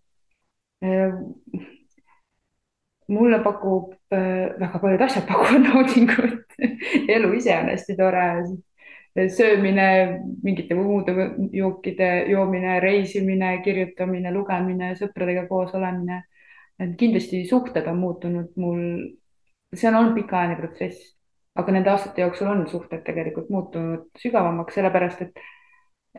Äh, 0.83 1.11
mulle 3.07 3.39
pakub 3.43 3.93
äh, 4.11 4.59
väga 4.59 4.79
paljud 4.81 5.01
asjad 5.01 5.27
pakuvad 5.27 5.63
naudingut 5.67 6.55
elu 7.15 7.33
ise 7.37 7.57
on 7.57 7.69
hästi 7.71 7.97
tore. 7.97 8.29
söömine, 9.15 10.19
mingite 10.43 10.75
muude 10.75 11.13
jookide 11.55 12.25
joomine, 12.27 12.79
reisimine, 12.83 13.61
kirjutamine, 13.63 14.31
lugemine, 14.35 14.89
sõpradega 14.99 15.45
koos 15.47 15.71
olemine. 15.73 16.23
et 16.79 16.97
kindlasti 16.99 17.45
suhted 17.47 17.87
on 17.87 18.01
muutunud 18.01 18.57
mul, 18.59 18.81
see 19.73 19.87
on 19.87 19.95
olnud 19.95 20.17
pikaajaline 20.17 20.57
protsess, 20.59 21.13
aga 21.55 21.71
nende 21.71 21.89
aastate 21.93 22.25
jooksul 22.25 22.51
on 22.51 22.65
suhted 22.67 23.05
tegelikult 23.07 23.47
muutunud 23.49 24.09
sügavamaks, 24.19 24.75
sellepärast 24.75 25.21
et 25.23 25.39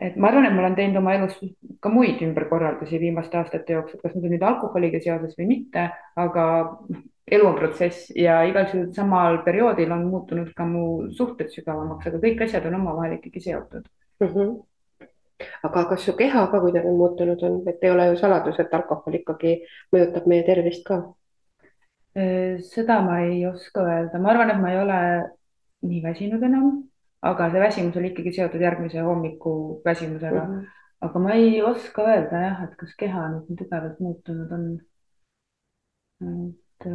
et 0.01 0.15
ma 0.15 0.29
arvan, 0.29 0.45
et 0.45 0.53
ma 0.53 0.63
olen 0.63 0.77
teinud 0.77 0.99
oma 1.01 1.15
elus 1.17 1.37
ka 1.81 1.89
muid 1.89 2.21
ümberkorraldusi 2.25 2.99
viimaste 3.01 3.39
aastate 3.39 3.77
jooksul, 3.77 4.01
kas 4.03 4.15
need 4.15 4.27
on 4.27 4.35
nüüd 4.35 4.45
alkoholiga 4.45 5.01
seoses 5.03 5.35
või 5.39 5.49
mitte, 5.51 5.87
aga 6.15 6.47
noh, 6.93 7.03
elu 7.27 7.49
on 7.49 7.57
protsess 7.57 8.11
ja 8.15 8.39
igal 8.47 8.69
juhul 8.71 8.87
samal 8.95 9.41
perioodil 9.45 9.91
on 9.91 10.07
muutunud 10.11 10.53
ka 10.55 10.65
mu 10.69 10.85
suhted 11.17 11.51
sügavamaks, 11.53 12.07
aga 12.07 12.21
kõik 12.23 12.45
asjad 12.45 12.65
on 12.69 12.79
omavahel 12.79 13.17
ikkagi 13.17 13.43
seotud 13.49 13.85
mm. 14.23 14.33
-hmm 14.33 14.57
aga 15.67 15.83
kas 15.89 16.01
su 16.05 16.13
keha 16.17 16.47
ka 16.51 16.59
kuidagi 16.61 16.91
muutunud 16.99 17.43
on, 17.45 17.57
et 17.69 17.83
ei 17.85 17.91
ole 17.93 18.07
ju 18.09 18.17
saladus, 18.17 18.59
et 18.59 18.73
alkohol 18.73 19.19
ikkagi 19.19 19.59
mõjutab 19.93 20.25
meie 20.25 20.45
tervist 20.47 20.85
ka? 20.87 21.01
Seda 22.73 23.01
ma 23.05 23.19
ei 23.21 23.45
oska 23.45 23.83
öelda, 23.85 24.17
ma 24.17 24.31
arvan, 24.33 24.49
et 24.49 24.61
ma 24.61 24.71
ei 24.73 24.79
ole 24.81 24.99
nii 25.85 26.01
väsinud 26.01 26.41
enam 26.41 26.71
aga 27.21 27.49
see 27.51 27.61
väsimus 27.61 27.97
oli 27.97 28.11
ikkagi 28.11 28.33
seotud 28.35 28.61
järgmise 28.61 29.01
hommiku 29.05 29.81
väsimusega 29.85 30.43
mm. 30.43 30.53
-hmm. 30.53 30.67
aga 31.01 31.19
ma 31.19 31.33
ei 31.33 31.61
oska 31.61 32.05
öelda 32.11 32.43
jah, 32.45 32.63
et 32.63 32.75
kas 32.77 32.93
keha 32.99 33.25
nüüd 33.33 33.49
nii 33.49 33.57
tugevalt 33.63 33.99
muutunud 33.99 34.51
on. 34.57 34.69
et 36.21 36.87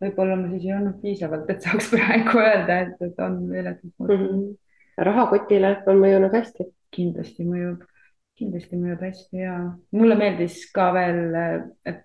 võib-olla 0.00 0.36
ma 0.36 0.48
siis 0.52 0.64
ei 0.68 0.76
olnud 0.76 1.00
piisavalt, 1.02 1.50
et 1.50 1.62
saaks 1.64 1.90
praegu 1.94 2.40
öelda, 2.44 2.80
et, 2.86 3.02
et 3.08 3.20
on 3.26 3.42
meeletult 3.50 3.92
mm 3.92 4.06
mõjunud. 4.06 4.30
-hmm. 4.30 5.04
rahakotile 5.10 5.76
on 5.86 6.02
mõjunud 6.04 6.32
hästi. 6.40 6.72
kindlasti 6.96 7.44
mõjub, 7.44 7.82
kindlasti 8.38 8.76
mõjub 8.76 9.00
hästi 9.04 9.36
ja 9.36 9.56
mulle 9.92 10.14
meeldis 10.16 10.60
ka 10.72 10.92
veel, 10.94 11.34
et 11.84 12.04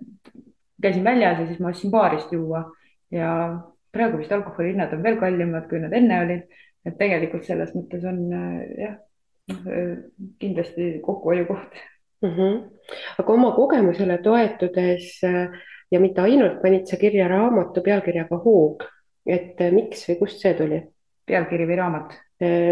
käisin 0.82 1.04
väljas 1.04 1.40
ja 1.40 1.46
siis 1.48 1.60
ma 1.60 1.70
ostsin 1.70 1.92
baarist 1.92 2.32
juua 2.34 2.66
ja 3.12 3.30
praegu 3.92 4.18
vist 4.18 4.32
alkoholi 4.32 4.74
hinnad 4.74 4.94
on 4.96 5.04
veel 5.04 5.20
kallimad, 5.20 5.68
kui 5.70 5.80
nad 5.84 5.94
enne 5.94 6.20
olid. 6.26 6.60
Et 6.86 6.98
tegelikult 6.98 7.46
selles 7.46 7.74
mõttes 7.76 8.06
on 8.10 8.22
jah, 8.80 8.96
kindlasti 10.40 10.94
kokkuhoiukoht 11.06 11.76
mm. 12.24 12.30
-hmm. 12.30 12.56
aga 13.20 13.34
oma 13.34 13.52
kogemusele 13.56 14.18
toetudes 14.24 15.20
ja 15.92 16.00
mitte 16.00 16.22
ainult, 16.22 16.62
panid 16.62 16.88
sa 16.88 16.98
kirja 16.98 17.28
raamatu 17.28 17.84
pealkirjaga 17.86 18.38
Hoog, 18.46 18.84
et 19.26 19.60
miks 19.72 20.08
või 20.10 20.20
kust 20.24 20.44
see 20.44 20.54
tuli? 20.58 20.82
pealkiri 21.28 21.68
või 21.70 21.78
raamat? 21.80 22.20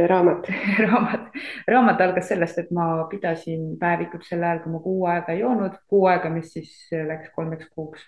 raamat 0.07 0.47
raamat, 0.85 1.35
raamat 1.67 2.01
algas 2.01 2.31
sellest, 2.31 2.57
et 2.57 2.71
ma 2.73 3.05
pidasin 3.11 3.75
päevikut 3.79 4.25
sel 4.25 4.43
ajal, 4.43 4.63
kui 4.63 4.73
ma 4.73 4.79
kuu 4.81 5.05
aega 5.05 5.35
ei 5.35 5.43
joonud, 5.43 5.75
kuu 5.87 6.07
aega, 6.09 6.31
mis 6.33 6.53
siis 6.55 6.71
läks 6.91 7.29
kolmeks 7.35 7.69
kuuks 7.75 8.05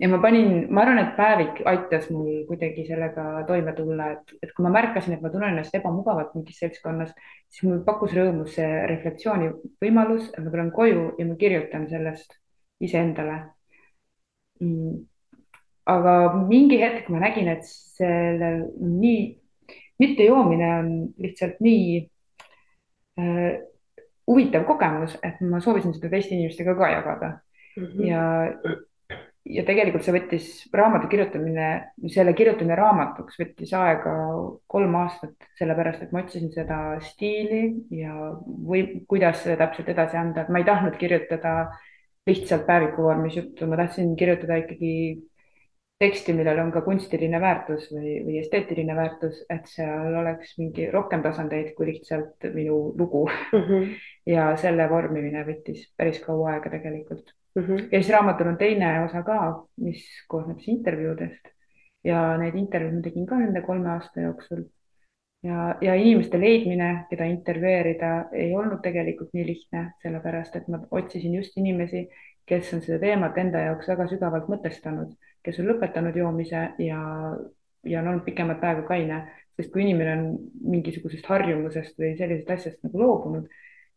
ja 0.00 0.08
ma 0.08 0.18
panin, 0.22 0.66
ma 0.72 0.82
arvan, 0.82 0.98
et 1.02 1.16
päevik 1.16 1.62
aitas 1.68 2.08
mul 2.10 2.44
kuidagi 2.48 2.86
sellega 2.88 3.44
toime 3.46 3.74
tulla, 3.76 4.10
et, 4.16 4.34
et 4.42 4.52
kui 4.56 4.64
ma 4.66 4.72
märkasin, 4.74 5.16
et 5.16 5.22
ma 5.22 5.30
tunnen 5.30 5.52
ennast 5.52 5.74
ebamugavalt 5.74 6.34
mingis 6.34 6.58
seltskonnas, 6.64 7.12
siis 7.48 7.68
mul 7.68 7.82
pakkus 7.86 8.14
rõõmu 8.16 8.46
see 8.50 8.70
refleksiooni 8.90 9.50
võimalus, 9.82 10.30
et 10.32 10.42
ma 10.42 10.50
tulen 10.50 10.72
koju 10.74 11.08
ja 11.18 11.26
ma 11.28 11.38
kirjutan 11.40 11.88
sellest 11.90 12.38
iseendale 12.82 13.40
aga 15.86 16.14
mingi 16.46 16.78
hetk 16.82 17.10
ma 17.10 17.22
nägin, 17.22 17.50
et 17.52 17.66
sellel 17.66 18.64
nii, 18.78 19.24
mittejoomine 20.02 20.70
on 20.78 20.90
lihtsalt 21.22 21.60
nii 21.64 21.86
äh, 23.18 23.60
huvitav 24.28 24.66
kogemus, 24.68 25.16
et 25.26 25.40
ma 25.46 25.60
soovisin 25.62 25.94
seda 25.96 26.12
teiste 26.12 26.36
inimestega 26.36 26.76
ka 26.78 26.90
jagada 26.94 27.30
mm. 27.76 27.84
-hmm. 27.84 28.06
ja 28.06 28.22
ja 29.44 29.64
tegelikult 29.66 30.04
see 30.06 30.14
võttis 30.14 30.48
raamatu 30.74 31.08
kirjutamine, 31.10 31.68
selle 32.14 32.34
kirjutamine 32.38 32.76
raamatuks 32.78 33.40
võttis 33.40 33.72
aega 33.74 34.12
kolm 34.70 34.94
aastat, 35.00 35.34
sellepärast 35.58 36.04
et 36.04 36.12
ma 36.14 36.22
otsisin 36.22 36.52
seda 36.54 36.78
stiili 37.02 37.64
ja 37.98 38.14
või 38.42 39.02
kuidas 39.10 39.42
seda 39.42 39.58
täpselt 39.64 39.90
edasi 39.94 40.20
anda, 40.20 40.44
et 40.44 40.52
ma 40.52 40.62
ei 40.62 40.68
tahtnud 40.68 40.96
kirjutada 41.00 41.56
lihtsalt 42.28 42.64
päeviku 42.68 43.08
vormis 43.08 43.36
juttu, 43.40 43.66
ma 43.66 43.80
tahtsin 43.80 44.14
kirjutada 44.16 44.60
ikkagi 44.62 44.94
teksti, 46.02 46.34
millel 46.38 46.58
on 46.62 46.72
ka 46.74 46.82
kunstiline 46.86 47.38
väärtus 47.42 47.90
või, 47.92 48.16
või 48.26 48.38
esteetiline 48.40 48.94
väärtus, 48.98 49.42
et 49.50 49.68
seal 49.70 50.16
oleks 50.22 50.56
mingi 50.58 50.88
rohkem 50.90 51.22
tasandeid 51.22 51.74
kui 51.76 51.90
lihtsalt 51.92 52.50
minu 52.54 52.78
lugu 52.98 53.26
mm. 53.28 53.62
-hmm. 53.68 53.92
ja 54.34 54.48
selle 54.58 54.88
vormimine 54.90 55.44
võttis 55.46 55.86
päris 55.98 56.22
kaua 56.22 56.54
aega 56.54 56.74
tegelikult 56.78 57.34
mm. 57.54 57.62
-hmm. 57.62 57.88
ja 57.92 58.02
siis 58.02 58.12
raamatul 58.12 58.46
on 58.46 58.58
teine 58.58 59.04
osa 59.04 59.22
ka, 59.22 59.66
mis 59.76 60.04
koosneb 60.28 60.58
siis 60.58 60.76
intervjuudest 60.78 61.52
ja 62.04 62.22
neid 62.38 62.56
intervjuud 62.58 62.98
ma 62.98 63.04
tegin 63.04 63.26
ka 63.26 63.38
nende 63.40 63.62
kolme 63.66 63.90
aasta 63.94 64.20
jooksul. 64.26 64.64
ja, 65.42 65.74
ja 65.80 65.94
inimeste 65.94 66.40
leidmine, 66.40 67.06
keda 67.10 67.24
intervjueerida, 67.26 68.10
ei 68.32 68.52
olnud 68.54 68.78
tegelikult 68.82 69.32
nii 69.34 69.46
lihtne, 69.46 69.80
sellepärast 70.02 70.56
et 70.56 70.68
ma 70.70 70.78
otsisin 70.90 71.34
just 71.34 71.56
inimesi, 71.58 72.04
kes 72.46 72.70
on 72.74 72.82
seda 72.84 73.00
teemat 73.02 73.38
enda 73.38 73.64
jaoks 73.66 73.90
väga 73.90 74.06
sügavalt 74.10 74.46
mõtestanud, 74.50 75.16
kes 75.42 75.58
on 75.58 75.70
lõpetanud 75.72 76.18
joomise 76.18 76.62
ja, 76.78 77.00
ja 77.82 78.02
on 78.02 78.12
olnud 78.12 78.24
pikemat 78.26 78.62
aega 78.68 78.86
kaine, 78.86 79.18
sest 79.58 79.72
kui 79.74 79.82
inimene 79.82 80.14
on 80.14 80.24
mingisugusest 80.76 81.26
harjumusest 81.26 81.98
või 81.98 82.14
sellisest 82.18 82.54
asjast 82.56 82.86
nagu 82.86 83.02
loobunud 83.02 83.50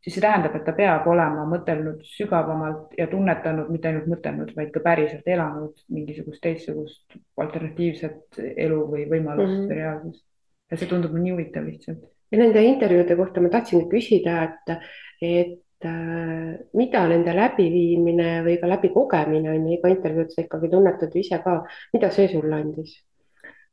siis 0.05 0.19
see 0.19 0.21
tähendab, 0.21 0.53
et 0.53 0.65
ta 0.67 0.74
peab 0.77 1.07
olema 1.09 1.47
mõtelnud 1.50 2.03
sügavamalt 2.05 2.93
ja 3.00 3.07
tunnetanud, 3.09 3.71
mitte 3.74 3.89
ainult 3.89 4.05
mõtelnud, 4.12 4.51
vaid 4.57 4.69
ka 4.74 4.81
päriselt 4.85 5.25
elanud 5.25 5.79
mingisugust 5.89 6.43
teistsugust 6.45 7.17
alternatiivset 7.41 8.39
elu 8.53 8.81
või 8.91 9.07
võimalust 9.09 9.55
mm 9.55 9.63
-hmm. 9.63 9.79
reaalsust. 9.79 10.25
ja 10.71 10.77
see 10.77 10.89
tundub 10.89 11.13
nii 11.13 11.31
huvitav 11.31 11.65
lihtsalt. 11.65 12.03
ja 12.31 12.38
nende 12.38 12.63
intervjuude 12.63 13.15
kohta 13.15 13.41
ma 13.41 13.50
tahtsingi 13.50 13.89
küsida, 13.89 14.43
et, 14.43 14.77
et 15.21 15.89
äh, 15.89 16.53
mida 16.74 17.07
nende 17.07 17.33
läbiviimine 17.35 18.43
või 18.45 18.59
ka 18.62 18.69
läbikogemine 18.69 19.50
on 19.50 19.67
ju, 19.67 19.79
iga 19.79 19.89
intervjuud 19.89 20.29
sa 20.29 20.41
ikkagi 20.41 20.69
tunnetad 20.69 21.15
ju 21.15 21.25
ise 21.25 21.41
ka, 21.41 21.63
mida 21.93 22.12
see 22.12 22.27
sulle 22.27 22.62
andis? 22.62 22.93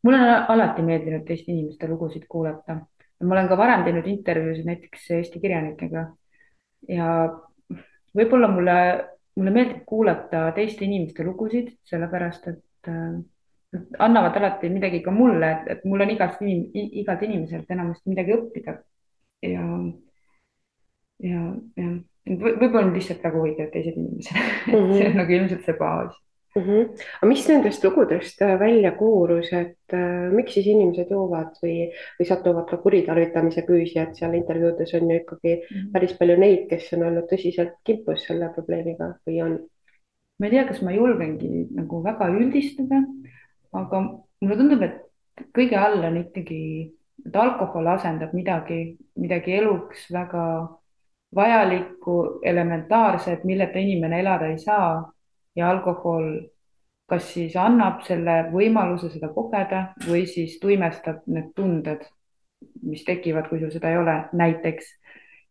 mulle 0.03 0.19
on 0.19 0.49
alati 0.57 0.83
meeldinud 0.83 1.29
teiste 1.29 1.53
inimeste 1.53 1.89
lugusid 1.89 2.25
kuulata. 2.29 2.81
ma 3.23 3.35
olen 3.35 3.49
ka 3.49 3.57
varem 3.57 3.85
teinud 3.85 4.07
intervjuusid 4.07 4.65
näiteks 4.65 5.11
Eesti 5.11 5.41
kirjanikega 5.41 6.09
ja 6.89 7.09
võib-olla 8.17 8.49
mulle, 8.53 8.77
mulle 9.39 9.55
meeldib 9.55 9.83
kuulata 9.89 10.49
teiste 10.57 10.85
inimeste 10.85 11.25
lugusid, 11.27 11.73
sellepärast 11.89 12.49
et 12.53 12.91
äh, 12.91 13.21
annavad 13.99 14.37
alati 14.37 14.71
midagi 14.73 15.03
ka 15.05 15.15
mulle, 15.15 15.51
et, 15.51 15.69
et 15.77 15.85
mul 15.89 16.05
on 16.05 16.13
igast 16.13 16.43
inim, 16.45 16.65
igalt 16.75 17.23
inimeselt 17.25 17.71
enamasti 17.73 18.13
midagi 18.13 18.35
õppida. 18.37 18.77
ja, 19.43 19.69
ja, 21.23 21.45
ja 21.79 21.89
võib-olla 22.27 22.85
on 22.87 22.93
lihtsalt 22.95 23.25
väga 23.25 23.41
huvitavad 23.41 23.73
teised 23.73 23.97
inimesed 23.99 24.37
mm, 24.37 24.75
-hmm. 24.75 24.93
see 24.99 25.09
on 25.09 25.17
nagu 25.19 25.35
ilmselt 25.39 25.65
see 25.67 25.79
baas 25.79 26.15
mm. 26.55 26.63
-hmm. 26.63 27.03
aga 27.19 27.29
mis 27.29 27.49
nendest 27.49 27.85
lugudest 27.85 28.43
äh, 28.43 28.59
välja 28.61 28.93
koorus, 28.99 29.53
et 29.53 29.95
äh, 29.95 30.31
miks 30.33 30.55
siis 30.55 30.67
inimesed 30.67 31.11
joovad 31.11 31.59
või, 31.63 31.91
või 32.19 32.29
satuvad 32.29 32.69
ka 32.71 32.77
kuritarvitamise 32.85 33.63
küüsi, 33.69 33.99
et 33.99 34.17
seal 34.17 34.35
intervjuudes 34.35 34.95
on 34.95 35.11
ju 35.11 35.21
ikkagi 35.21 35.55
mm 35.55 35.77
-hmm. 35.77 35.93
päris 35.93 36.17
palju 36.19 36.37
neid, 36.39 36.67
kes 36.71 36.93
on 36.93 37.07
olnud 37.11 37.29
tõsiselt 37.31 37.79
kimpus 37.85 38.27
selle 38.27 38.51
probleemiga 38.55 39.15
või 39.27 39.43
on? 39.45 39.59
ma 40.39 40.47
ei 40.47 40.51
tea, 40.57 40.65
kas 40.67 40.83
ma 40.83 40.93
julgengi 40.93 41.69
nagu 41.71 42.03
väga 42.03 42.29
üldistada, 42.35 43.05
aga 43.73 44.01
mulle 44.41 44.57
tundub, 44.57 44.83
et 44.83 45.49
kõige 45.57 45.79
all 45.79 46.05
on 46.05 46.17
ikkagi, 46.17 46.93
et 47.27 47.37
alkohol 47.37 47.87
asendab 47.87 48.33
midagi, 48.35 48.97
midagi 49.17 49.55
eluks 49.61 50.09
väga 50.13 50.45
vajalikku, 51.35 52.41
elementaarset, 52.45 53.45
milleta 53.45 53.79
inimene 53.79 54.21
elada 54.21 54.51
ei 54.53 54.59
saa 54.59 55.13
ja 55.57 55.71
alkohol 55.71 56.29
kas 57.13 57.29
siis 57.35 57.55
annab 57.61 58.03
selle 58.07 58.39
võimaluse 58.53 59.11
seda 59.13 59.29
kogeda 59.35 59.83
või 60.07 60.25
siis 60.31 60.57
tuimestab 60.63 61.27
need 61.29 61.51
tunded, 61.57 62.05
mis 62.89 63.03
tekivad, 63.05 63.49
kui 63.51 63.61
sul 63.61 63.73
seda 63.75 63.91
ei 63.91 63.99
ole. 64.01 64.15
näiteks 64.33 64.93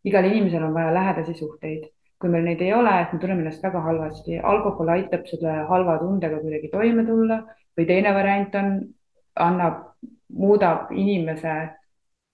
igal 0.09 0.25
inimesel 0.25 0.63
on 0.65 0.73
vaja 0.73 0.93
lähedasi 0.95 1.35
suhteid, 1.37 1.83
kui 2.21 2.31
meil 2.33 2.47
neid 2.47 2.61
ei 2.65 2.73
ole, 2.73 2.93
et 3.01 3.13
me 3.13 3.19
tunneme 3.19 3.45
ennast 3.45 3.63
väga 3.63 3.81
halvasti, 3.85 4.39
alkohol 4.53 4.89
aitab 4.95 5.27
selle 5.29 5.59
halva 5.69 5.99
tundega 6.01 6.39
kuidagi 6.41 6.71
toime 6.73 7.05
tulla. 7.05 7.43
Või 7.77 7.85
teine 7.87 8.11
variant 8.13 8.55
on, 8.59 8.73
annab, 9.39 9.77
muudab 10.33 10.89
inimese 10.91 11.53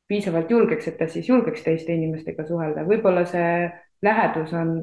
piisavalt 0.08 0.50
julgeks, 0.52 0.88
et 0.88 0.98
ta 0.98 1.08
siis 1.12 1.28
julgeks 1.30 1.66
teiste 1.66 1.94
inimestega 1.94 2.46
suhelda, 2.48 2.88
võib-olla 2.88 3.26
see 3.28 3.68
lähedus 4.08 4.54
on 4.56 4.74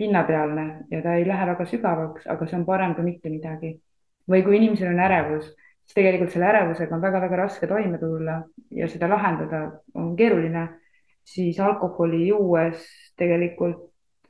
pinnapealne 0.00 0.66
ja 0.90 1.02
ta 1.04 1.14
ei 1.18 1.26
lähe 1.28 1.46
väga 1.52 1.66
sügavaks, 1.68 2.26
aga 2.32 2.46
see 2.48 2.58
on 2.58 2.66
parem 2.68 2.94
kui 2.96 3.04
mitte 3.04 3.32
midagi. 3.32 3.74
või 4.30 4.44
kui 4.46 4.56
inimesel 4.56 4.92
on 4.92 5.00
ärevus, 5.02 5.46
siis 5.82 5.96
tegelikult 5.96 6.30
selle 6.30 6.46
ärevusega 6.46 6.94
on 6.94 7.02
väga-väga 7.02 7.36
raske 7.40 7.66
toime 7.66 7.98
tulla 7.98 8.36
ja 8.70 8.86
seda 8.88 9.08
lahendada 9.10 9.62
on 9.94 10.12
keeruline, 10.16 10.66
siis 11.26 11.58
alkoholi 11.60 12.28
juues 12.28 12.84
tegelikult 13.18 13.88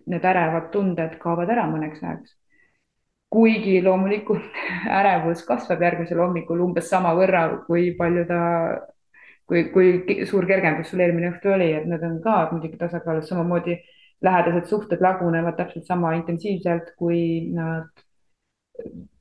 need 0.08 0.24
ärevad 0.24 0.70
tunded 0.72 1.18
kaovad 1.20 1.50
ära 1.52 1.66
mõneks 1.68 2.02
ajaks. 2.02 2.36
kuigi 3.30 3.82
loomulikult 3.82 4.56
ärevus 5.00 5.44
kasvab 5.46 5.82
järgmisel 5.82 6.24
hommikul 6.24 6.64
umbes 6.64 6.88
sama 6.90 7.12
võrra, 7.14 7.44
kui 7.66 7.92
palju 7.98 8.24
ta 8.26 8.40
kui, 9.46 9.64
kui 9.74 10.26
suur 10.26 10.46
kergendus 10.46 10.90
sul 10.90 11.02
eelmine 11.04 11.30
õhtu 11.34 11.54
oli, 11.54 11.72
et 11.74 11.86
need 11.90 12.02
on 12.06 12.20
ka 12.24 12.36
muidugi 12.52 12.78
tasakaalus, 12.80 13.28
samamoodi 13.28 13.76
lähedased 14.22 14.68
suhted 14.68 15.00
lagunevad 15.00 15.56
täpselt 15.56 15.86
sama 15.88 16.12
intensiivselt, 16.18 16.92
kui 16.98 17.20
nad 17.54 17.88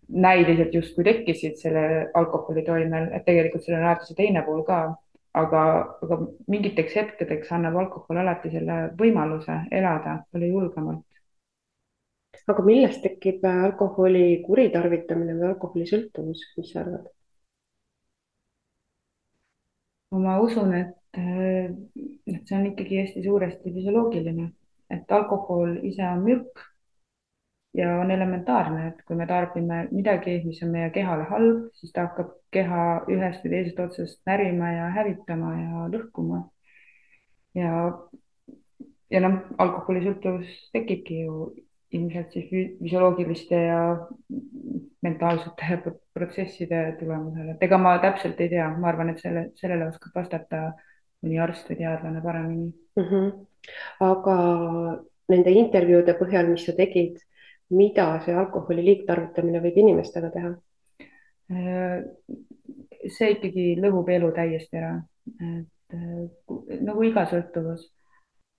näiliselt 0.10 0.74
justkui 0.74 1.04
tekkisid 1.04 1.60
selle 1.62 1.84
alkoholi 2.14 2.64
toimel, 2.66 3.12
et 3.14 3.26
tegelikult 3.26 3.64
sellel 3.66 3.84
on 3.84 3.90
alati 3.90 4.10
see 4.10 4.18
teine 4.24 4.44
pool 4.48 4.64
ka. 4.72 4.80
aga, 5.40 5.60
aga 6.04 6.16
mingiteks 6.50 6.96
hetkedeks 6.98 7.52
annab 7.54 7.76
alkohol 7.78 8.18
alati 8.18 8.50
selle 8.50 8.78
võimaluse 9.02 9.60
elada 9.80 10.16
palju 10.32 10.48
julgemalt. 10.56 11.06
aga 12.54 12.64
millest 12.66 13.04
tekib 13.06 13.46
alkoholi 13.46 14.42
kuritarvitamine 14.48 15.36
või 15.38 15.48
alkoholisõltuvus, 15.52 16.42
mis 16.58 16.72
sa 16.74 16.82
arvad? 16.82 17.06
ma 20.26 20.40
usun, 20.42 20.74
et, 20.74 20.96
see 21.16 22.58
on 22.58 22.66
ikkagi 22.72 23.04
hästi 23.04 23.24
suuresti 23.24 23.74
füsioloogiline 23.76 24.50
et 24.90 25.12
alkohol 25.12 25.78
ise 25.92 26.06
on 26.08 26.26
mürk. 26.26 26.66
ja 27.78 28.00
on 28.02 28.10
elementaarne, 28.12 28.88
et 28.90 29.02
kui 29.06 29.16
me 29.16 29.28
tarbime 29.30 29.84
midagi, 29.92 30.40
mis 30.42 30.58
on 30.66 30.72
meie 30.74 30.88
kehale 30.90 31.28
halb, 31.30 31.68
siis 31.78 31.92
ta 31.94 32.08
hakkab 32.08 32.32
keha 32.56 32.86
ühest 33.14 33.44
või 33.46 33.52
teisest 33.52 33.82
otsast 33.84 34.22
närima 34.26 34.72
ja 34.74 34.88
hävitama 34.96 35.52
ja 35.54 35.84
lõhkuma. 35.94 36.40
ja, 37.60 37.74
ja 39.14 39.22
noh, 39.22 39.38
alkoholisõltuvus 39.66 40.56
tekibki 40.74 41.22
ju 41.28 41.52
ilmselt 41.92 42.34
siis 42.34 42.50
füsioloogiliste 42.50 43.62
ja 43.68 43.80
mentaalsete 45.06 45.94
protsesside 46.18 46.84
tulemusel, 47.00 47.54
et 47.54 47.64
ega 47.70 47.78
ma 47.82 47.96
täpselt 48.02 48.42
ei 48.42 48.50
tea, 48.52 48.68
ma 48.78 48.90
arvan, 48.92 49.14
et 49.14 49.22
selle, 49.24 49.50
sellele 49.62 49.90
oskab 49.94 50.18
vastata 50.24 50.70
mõni 51.24 51.40
arst 51.42 51.70
või 51.70 51.82
teadlane 51.82 52.22
paremini 52.24 52.70
mm. 53.00 53.08
-hmm. 53.10 53.32
aga 54.06 54.38
nende 55.30 55.52
intervjuude 55.52 56.16
põhjal, 56.20 56.50
mis 56.52 56.66
sa 56.66 56.76
tegid, 56.78 57.20
mida 57.70 58.08
see 58.26 58.36
alkoholi 58.36 58.86
liigtarvitamine 58.86 59.62
võib 59.66 59.78
inimestega 59.78 60.32
teha? 60.36 60.54
Äh, 61.50 62.02
see 63.10 63.36
ikkagi 63.36 63.76
lõhub 63.82 64.10
elu 64.10 64.32
täiesti 64.36 64.78
ära, 64.78 64.96
et 65.40 65.96
äh, 65.98 66.82
nagu 66.82 67.04
iga 67.04 67.26
sõltuvus, 67.30 67.86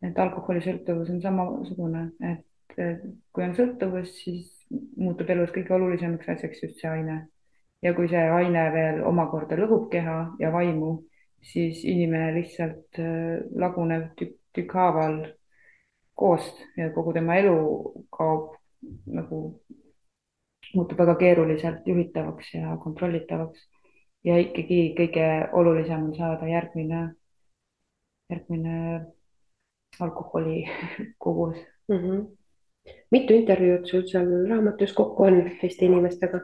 et 0.03 0.19
alkoholisõltuvus 0.19 1.11
on 1.11 1.21
samasugune, 1.23 2.07
et 2.21 2.47
kui 3.33 3.45
on 3.45 3.55
sõltuvus, 3.57 4.15
siis 4.23 4.49
muutub 4.71 5.31
elus 5.31 5.53
kõige 5.55 5.75
olulisemaks 5.75 6.29
asjaks 6.35 6.63
just 6.65 6.81
see 6.81 6.91
aine. 6.91 7.27
ja 7.83 7.95
kui 7.97 8.09
see 8.13 8.21
aine 8.21 8.63
veel 8.75 8.99
omakorda 9.09 9.57
lõhub 9.57 9.87
keha 9.93 10.17
ja 10.39 10.51
vaimu, 10.53 10.91
siis 11.43 11.85
inimene 11.85 12.35
lihtsalt 12.35 12.99
äh, 12.99 13.41
laguneb 13.57 14.13
tükk, 14.19 14.37
tükkhaaval 14.55 15.21
koost 16.15 16.65
ja 16.77 16.91
kogu 16.95 17.13
tema 17.17 17.39
elu 17.41 17.57
kaob 18.13 18.57
nagu 19.07 19.39
muutub 20.75 20.99
väga 20.99 21.15
keeruliselt 21.21 21.87
juhitavaks 21.87 22.55
ja 22.55 22.77
kontrollitavaks. 22.83 23.69
ja 24.25 24.37
ikkagi 24.37 24.81
kõige 24.99 25.27
olulisem 25.57 26.03
on 26.11 26.15
saada 26.15 26.49
järgmine, 26.49 27.01
järgmine 28.31 28.75
alkoholi 30.01 30.65
kogus 31.25 31.57
mm. 31.89 31.97
-hmm. 31.97 32.27
mitu 33.11 33.35
intervjuud 33.35 33.87
sul 33.87 34.05
seal 34.07 34.29
raamatus 34.49 34.93
kokku 34.93 35.23
on 35.23 35.41
Eesti 35.63 35.85
inimestega? 35.87 36.41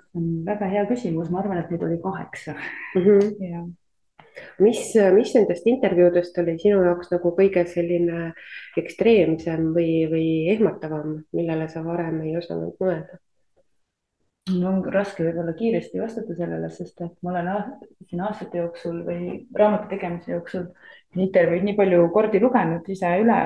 väga 0.46 0.66
hea 0.66 0.86
küsimus, 0.86 1.30
ma 1.30 1.38
arvan, 1.38 1.58
et 1.58 1.70
neid 1.70 1.82
oli 1.82 1.98
kaheksa 2.02 2.52
mm. 2.52 3.02
-hmm. 3.02 3.50
ja 3.50 3.66
mis, 4.62 4.80
mis 5.16 5.34
nendest 5.36 5.68
intervjuudest 5.70 6.38
oli 6.42 6.56
sinu 6.62 6.82
jaoks 6.86 7.12
nagu 7.14 7.32
kõige 7.38 7.66
selline 7.70 8.32
ekstreemsem 8.80 9.70
või, 9.76 9.92
või 10.10 10.26
ehmatavam, 10.56 11.20
millele 11.36 11.68
sa 11.72 11.84
varem 11.86 12.20
ei 12.26 12.36
osanud 12.40 12.76
mõelda? 12.82 13.20
no 14.54 14.68
on 14.70 14.84
raske 14.94 15.24
võib-olla 15.26 15.52
kiiresti 15.58 15.98
vastata 15.98 16.34
sellele, 16.38 16.68
sest 16.70 17.00
et 17.02 17.14
ma 17.26 17.32
olen 17.32 17.48
siin 18.06 18.22
aastate 18.22 18.60
jooksul 18.60 19.00
või 19.06 19.40
raamatu 19.58 19.90
tegemise 19.90 20.30
jooksul 20.32 20.68
intervjuud 21.18 21.66
nii 21.66 21.74
palju 21.78 22.04
kordi 22.14 22.40
lugenud 22.42 22.86
ise 22.92 23.10
üle, 23.22 23.38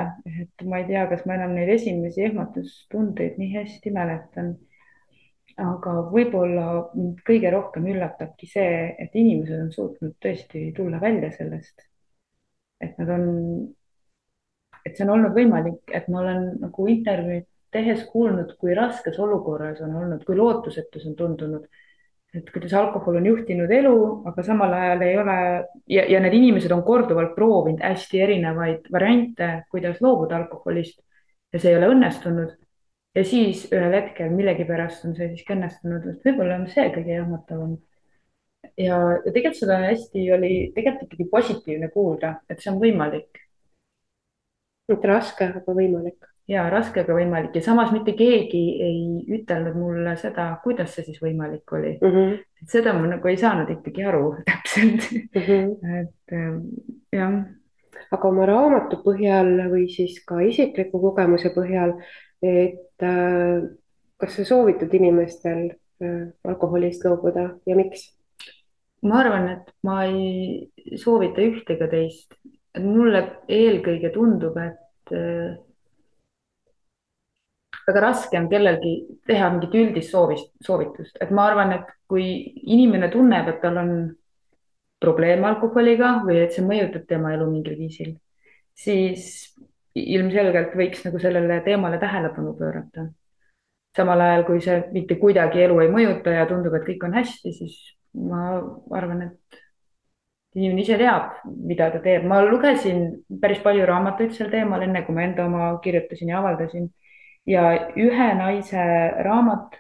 et 0.43 0.67
ma 0.69 0.83
ei 0.83 0.89
tea, 0.91 1.07
kas 1.09 1.25
ma 1.25 1.39
enam 1.39 1.55
neid 1.57 1.73
esimesi 1.77 2.27
ehmatustundeid 2.29 3.39
nii 3.41 3.55
hästi 3.55 3.95
mäletan 3.97 4.53
aga 5.61 5.95
võib-olla 6.13 6.67
mind 6.95 7.21
kõige 7.27 7.51
rohkem 7.53 7.87
üllatabki 7.93 8.49
see, 8.49 8.95
et 8.99 9.15
inimesed 9.19 9.67
on 9.67 9.71
suutnud 9.75 10.17
tõesti 10.23 10.71
tulla 10.77 11.01
välja 11.03 11.31
sellest. 11.35 11.87
et 12.81 12.97
nad 12.99 13.11
on, 13.13 13.25
et 14.87 14.97
see 14.97 15.05
on 15.05 15.15
olnud 15.17 15.35
võimalik, 15.37 15.83
et 15.93 16.09
ma 16.09 16.23
olen 16.23 16.47
nagu 16.63 16.87
intervjuud 16.89 17.47
tehes 17.71 18.07
kuulnud, 18.13 18.57
kui 18.59 18.75
raskes 18.75 19.19
olukorras 19.21 19.83
on 19.85 19.95
olnud, 20.01 20.25
kui 20.27 20.37
lootusetus 20.37 21.07
on 21.07 21.17
tundunud. 21.17 21.69
et 22.35 22.47
kuidas 22.55 22.73
alkohol 22.79 23.17
on 23.19 23.25
juhtinud 23.27 23.71
elu, 23.75 23.95
aga 24.31 24.43
samal 24.47 24.73
ajal 24.73 25.01
ei 25.03 25.17
ole 25.19 25.37
ja, 25.91 26.05
ja 26.07 26.21
need 26.23 26.37
inimesed 26.39 26.71
on 26.71 26.85
korduvalt 26.87 27.33
proovinud 27.35 27.83
hästi 27.83 28.21
erinevaid 28.23 28.87
variante, 28.93 29.49
kuidas 29.71 29.99
loobuda 30.01 30.37
alkoholist 30.37 31.01
ja 31.53 31.59
see 31.59 31.73
ei 31.73 31.79
ole 31.81 31.89
õnnestunud 31.91 32.53
ja 33.15 33.25
siis 33.25 33.67
ühel 33.73 33.95
hetkel 33.97 34.33
millegipärast 34.35 35.05
on 35.09 35.15
see 35.19 35.31
siiski 35.33 35.55
õnnestunud, 35.57 36.07
et 36.13 36.27
võib-olla 36.27 36.61
on 36.61 36.67
see 36.71 36.89
kõige 36.95 37.17
jahmatavam. 37.17 37.77
ja, 38.77 38.99
ja 39.25 39.33
tegelikult 39.33 39.59
seda 39.59 39.79
hästi 39.87 40.27
oli 40.37 40.55
tegelikult 40.77 41.09
ikkagi 41.09 41.31
positiivne 41.31 41.91
kuulda, 41.95 42.35
et 42.49 42.61
see 42.63 42.73
on 42.73 42.81
võimalik. 42.83 43.47
mitte 44.91 45.09
raske, 45.11 45.51
aga 45.51 45.75
võimalik. 45.75 46.31
ja 46.51 46.69
raske, 46.71 47.03
aga 47.03 47.15
võimalik 47.15 47.55
ja 47.59 47.63
samas 47.63 47.93
mitte 47.95 48.15
keegi 48.19 48.65
ei 48.87 49.03
ütelnud 49.39 49.77
mulle 49.79 50.17
seda, 50.19 50.53
kuidas 50.63 50.95
see 50.95 51.11
siis 51.11 51.21
võimalik 51.23 51.73
oli 51.73 51.97
mm. 52.01 52.15
-hmm. 52.15 52.41
et 52.63 52.77
seda 52.79 52.95
ma 52.95 53.07
nagu 53.11 53.29
ei 53.29 53.39
saanud 53.39 53.71
ikkagi 53.71 54.07
aru 54.07 54.35
täpselt 54.51 55.11
mm. 55.11 55.43
-hmm. 55.43 56.01
et 56.01 56.35
ähm, 56.39 56.59
jah. 57.13 57.39
aga 58.11 58.29
oma 58.29 58.47
raamatu 58.47 59.03
põhjal 59.03 59.71
või 59.71 59.87
siis 59.91 60.23
ka 60.25 60.41
isikliku 60.47 61.01
kogemuse 61.01 61.51
põhjal 61.55 61.99
et 62.43 62.90
kas 63.01 64.37
sa 64.37 64.45
soovitad 64.45 64.95
inimestel 64.95 65.71
äh, 65.71 66.29
alkoholist 66.45 67.05
loobuda 67.05 67.49
ja 67.67 67.77
miks? 67.77 68.11
ma 69.03 69.23
arvan, 69.23 69.49
et 69.49 69.71
ma 69.87 70.03
ei 70.05 70.97
soovita 71.01 71.41
ühte 71.41 71.77
ega 71.77 71.89
teist. 71.89 72.37
mulle 72.79 73.23
eelkõige 73.51 74.13
tundub, 74.15 74.59
et 74.61 75.15
äh, 75.17 75.57
väga 77.87 78.03
raske 78.05 78.39
on 78.39 78.49
kellelgi 78.51 78.93
teha 79.27 79.49
mingit 79.51 79.75
üldist 79.81 80.15
soovist, 80.15 80.53
soovitust, 80.63 81.17
et 81.21 81.33
ma 81.35 81.49
arvan, 81.51 81.73
et 81.79 81.89
kui 82.11 82.27
inimene 82.77 83.11
tunneb, 83.11 83.49
et 83.51 83.61
tal 83.65 83.81
on 83.81 83.95
probleem 85.01 85.45
alkoholiga 85.49 86.19
või 86.27 86.43
et 86.45 86.55
see 86.55 86.67
mõjutab 86.67 87.09
tema 87.09 87.33
elu 87.35 87.49
mingil 87.51 87.79
viisil, 87.81 88.13
siis 88.77 89.25
ilmselgelt 89.99 90.75
võiks 90.79 91.03
nagu 91.07 91.19
sellele 91.23 91.61
teemale 91.67 91.99
tähelepanu 91.99 92.55
pöörata. 92.59 93.09
samal 93.97 94.21
ajal, 94.23 94.45
kui 94.47 94.61
see 94.63 94.77
mitte 94.95 95.17
kuidagi 95.19 95.65
elu 95.65 95.81
ei 95.83 95.89
mõjuta 95.91 96.31
ja 96.31 96.47
tundub, 96.47 96.75
et 96.79 96.85
kõik 96.87 97.09
on 97.09 97.17
hästi, 97.19 97.53
siis 97.53 97.75
ma 98.15 98.61
arvan, 98.95 99.23
et 99.27 99.61
inimene 100.55 100.83
ise 100.85 100.99
teab, 100.99 101.41
mida 101.45 101.91
ta 101.91 102.01
teeb. 102.03 102.25
ma 102.25 102.41
lugesin 102.45 103.25
päris 103.43 103.59
palju 103.63 103.87
raamatuid 103.87 104.33
sel 104.35 104.51
teemal, 104.51 104.83
enne 104.83 105.05
kui 105.07 105.15
ma 105.15 105.25
enda 105.27 105.47
oma 105.47 105.71
kirjutasin 105.83 106.29
ja 106.29 106.39
avaldasin. 106.39 106.91
ja 107.47 107.63
ühe 107.97 108.29
naise 108.39 108.83
raamat, 109.27 109.79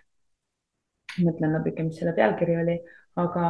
mõtlen 1.22 1.54
natuke, 1.54 1.82
mis 1.86 1.98
selle 1.98 2.14
pealkiri 2.16 2.56
oli, 2.62 2.78
aga 3.16 3.46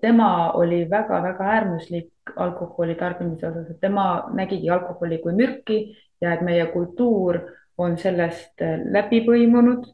tema 0.00 0.52
oli 0.52 0.84
väga-väga 0.90 1.44
äärmuslik 1.44 2.32
alkoholi 2.36 2.94
tarbimise 2.94 3.48
osas, 3.48 3.70
et 3.70 3.80
tema 3.80 4.28
nägigi 4.34 4.70
alkoholi 4.70 5.18
kui 5.22 5.32
mürki 5.32 5.78
ja 6.20 6.34
et 6.34 6.42
meie 6.42 6.66
kultuur 6.72 7.40
on 7.78 7.96
sellest 7.98 8.62
äh, 8.62 8.78
läbi 8.90 9.22
põimunud. 9.26 9.86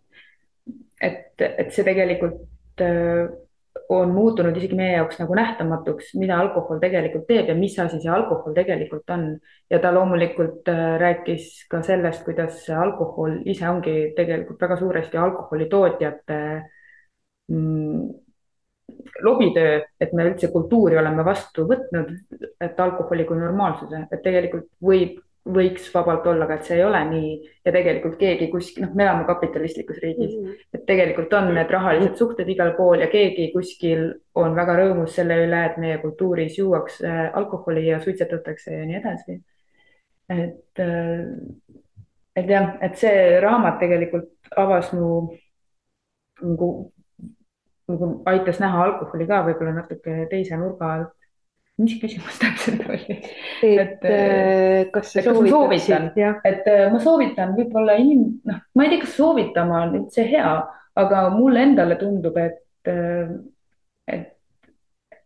et, 1.01 1.41
et 1.41 1.73
see 1.75 1.85
tegelikult 1.85 2.81
äh, 2.81 3.29
on 3.93 4.15
muutunud 4.15 4.57
isegi 4.57 4.77
meie 4.79 4.95
jaoks 4.95 5.19
nagu 5.21 5.35
nähtamatuks, 5.37 6.15
mida 6.17 6.39
alkohol 6.41 6.79
tegelikult 6.81 7.27
teeb 7.29 7.51
ja 7.51 7.57
mis 7.59 7.75
asi 7.79 7.99
see 8.01 8.11
alkohol 8.11 8.55
tegelikult 8.57 9.11
on. 9.11 9.27
ja 9.71 9.79
ta 9.79 9.93
loomulikult 9.95 10.69
äh, 10.73 10.97
rääkis 11.01 11.65
ka 11.71 11.83
sellest, 11.83 12.25
kuidas 12.25 12.65
alkohol 12.71 13.41
ise 13.45 13.69
ongi 13.69 14.13
tegelikult 14.17 14.61
väga 14.61 14.81
suuresti 14.81 15.21
alkoholitootjate 15.21 16.41
mm, 17.53 18.24
lobitöö, 19.23 19.81
et 20.01 20.13
me 20.13 20.27
üldse 20.29 20.51
kultuuri 20.53 20.99
oleme 20.99 21.25
vastu 21.25 21.67
võtnud, 21.69 22.11
et 22.61 22.81
alkoholi 22.81 23.25
kui 23.29 23.39
normaalsuse, 23.39 24.05
et 24.13 24.23
tegelikult 24.25 24.69
võib, 24.85 25.21
võiks 25.55 25.91
vabalt 25.93 26.27
olla, 26.27 26.47
aga 26.47 26.57
et 26.57 26.69
see 26.69 26.79
ei 26.79 26.85
ole 26.85 27.01
nii 27.11 27.33
ja 27.67 27.73
tegelikult 27.73 28.17
keegi 28.21 28.49
kuskil, 28.53 28.87
noh, 28.87 28.95
me 28.97 29.05
elame 29.05 29.27
kapitalistlikus 29.29 29.99
riigis 30.01 30.33
mm, 30.37 30.47
-hmm. 30.47 30.69
et 30.75 30.87
tegelikult 30.89 31.33
on 31.37 31.51
need 31.55 31.71
rahalised 31.71 32.17
suhted 32.17 32.49
igal 32.49 32.73
pool 32.79 33.05
ja 33.05 33.11
keegi 33.13 33.51
kuskil 33.53 34.07
on 34.41 34.57
väga 34.57 34.79
rõõmus 34.81 35.17
selle 35.21 35.37
üle, 35.45 35.65
et 35.67 35.77
meie 35.77 35.99
kultuuris 36.01 36.59
juuakse 36.59 37.13
alkoholi 37.33 37.87
ja 37.87 38.01
suitsetatakse 38.01 38.73
ja 38.79 38.87
nii 38.89 38.97
edasi. 39.03 39.41
et, 40.29 40.81
et 42.37 42.51
jah, 42.51 42.77
et 42.81 42.97
see 42.97 43.41
raamat 43.41 43.79
tegelikult 43.79 44.57
avas 44.57 44.93
mu 44.93 45.11
nagu 46.41 46.69
nagu 46.75 46.94
aitas 48.31 48.61
näha 48.63 48.83
alkoholi 48.87 49.27
ka 49.29 49.43
võib-olla 49.49 49.75
natuke 49.81 50.25
teise 50.31 50.57
nurga 50.61 50.91
alt. 50.99 51.13
mis 51.79 51.97
küsimus 51.99 52.37
täpselt 52.39 52.85
oli? 52.87 53.17
et 53.67 54.05
äh, 54.07 54.85
kas 54.95 55.11
sa 55.13 55.25
soovitan, 55.27 56.13
et 56.47 56.69
äh, 56.71 56.85
ma 56.93 57.01
soovitan 57.03 57.57
võib-olla 57.57 57.97
inim-, 57.99 58.37
noh, 58.47 58.61
ma 58.75 58.85
ei 58.85 58.93
tea, 58.93 59.01
kas 59.03 59.17
soovitama 59.19 59.81
on 59.89 59.97
üldse 59.99 60.23
hea, 60.29 60.53
aga 61.03 61.25
mulle 61.35 61.65
endale 61.67 61.97
tundub, 61.99 62.39
et, 62.39 62.63
äh, 62.89 63.35
et 64.07 64.31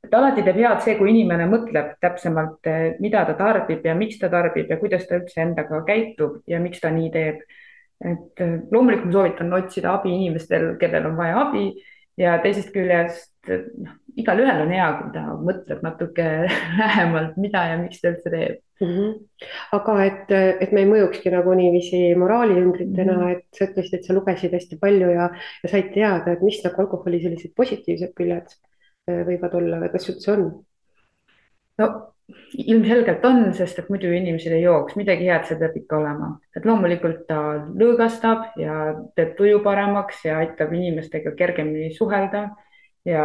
et 0.09 0.15
alati 0.15 0.41
teeb 0.41 0.57
head 0.57 0.81
see, 0.81 0.95
kui 0.97 1.11
inimene 1.11 1.45
mõtleb 1.51 1.91
täpsemalt, 2.01 2.65
mida 3.03 3.27
ta 3.29 3.35
tarbib 3.37 3.85
ja 3.85 3.93
miks 3.99 4.17
ta 4.17 4.31
tarbib 4.33 4.71
ja 4.71 4.79
kuidas 4.81 5.05
ta 5.05 5.19
üldse 5.19 5.43
endaga 5.43 5.83
käitub 5.85 6.39
ja 6.49 6.63
miks 6.63 6.81
ta 6.81 6.89
nii 6.95 7.11
teeb. 7.13 7.43
et 7.99 8.41
loomulikult 8.71 9.11
ma 9.11 9.13
soovitan 9.13 9.53
otsida 9.59 9.93
abi 9.99 10.15
inimestel, 10.15 10.69
kellel 10.81 11.11
on 11.11 11.17
vaja 11.19 11.43
abi 11.43 11.67
ja 12.19 12.37
teisest 12.43 12.73
küljest 12.75 13.49
noh, 13.49 13.97
igalühel 14.19 14.65
on 14.65 14.73
hea, 14.75 14.89
kui 14.99 15.13
ta 15.15 15.25
mõtleb 15.49 15.85
natuke 15.85 16.27
lähemalt, 16.81 17.39
mida 17.41 17.65
ja 17.71 17.79
miks 17.81 18.03
ta 18.03 18.13
üldse 18.13 18.33
teeb 18.33 18.59
mm. 18.83 18.91
-hmm. 18.91 19.49
aga 19.79 19.97
et, 20.05 20.35
et 20.67 20.73
me 20.75 20.85
ei 20.85 20.91
mõjukski 20.91 21.33
nagu 21.35 21.55
niiviisi 21.59 22.03
moraaliümbritena 22.19 23.17
mm, 23.17 23.23
-hmm. 23.23 23.37
et 23.37 23.59
sa 23.59 23.69
ütlesid, 23.69 23.99
et 23.99 24.09
sa 24.09 24.17
lugesid 24.17 24.55
hästi 24.59 24.81
palju 24.81 25.11
ja, 25.15 25.31
ja 25.63 25.73
said 25.73 25.93
teada, 25.95 26.33
et 26.33 26.43
mis 26.43 26.61
nagu 26.65 26.85
alkoholi 26.85 27.23
sellised 27.23 27.55
positiivsed 27.57 28.15
küljed 28.19 28.55
äh, 29.11 29.23
võivad 29.29 29.59
olla 29.63 29.83
või 29.85 29.93
kas 29.95 30.11
üldse 30.13 30.33
on? 30.37 30.49
no 31.79 31.89
ilmselgelt 32.59 33.25
on, 33.25 33.41
sest 33.57 33.79
et 33.81 33.89
muidu 33.93 34.11
inimesed 34.13 34.53
ei 34.53 34.63
jooks, 34.63 34.97
midagi 34.99 35.29
head 35.31 35.47
seal 35.49 35.61
peab 35.63 35.77
ikka 35.81 35.97
olema, 36.01 36.31
et 36.57 36.67
loomulikult 36.69 37.25
ta 37.29 37.41
lõõgastab 37.81 38.59
ja 38.61 38.77
teeb 39.17 39.35
tuju 39.39 39.63
paremaks 39.65 40.25
ja 40.27 40.39
aitab 40.43 40.75
inimestega 40.77 41.33
kergemini 41.39 41.91
suhelda 41.97 42.45
ja 43.09 43.25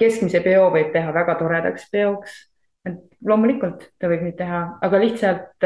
keskmise 0.00 0.40
peo 0.44 0.70
võib 0.74 0.90
teha 0.94 1.12
väga 1.14 1.36
toredaks 1.40 1.88
peoks. 1.92 2.34
et 2.84 3.00
loomulikult 3.24 3.86
ta 3.98 4.08
võib 4.12 4.24
nii 4.26 4.36
teha, 4.36 4.60
aga 4.84 4.98
lihtsalt, 5.00 5.64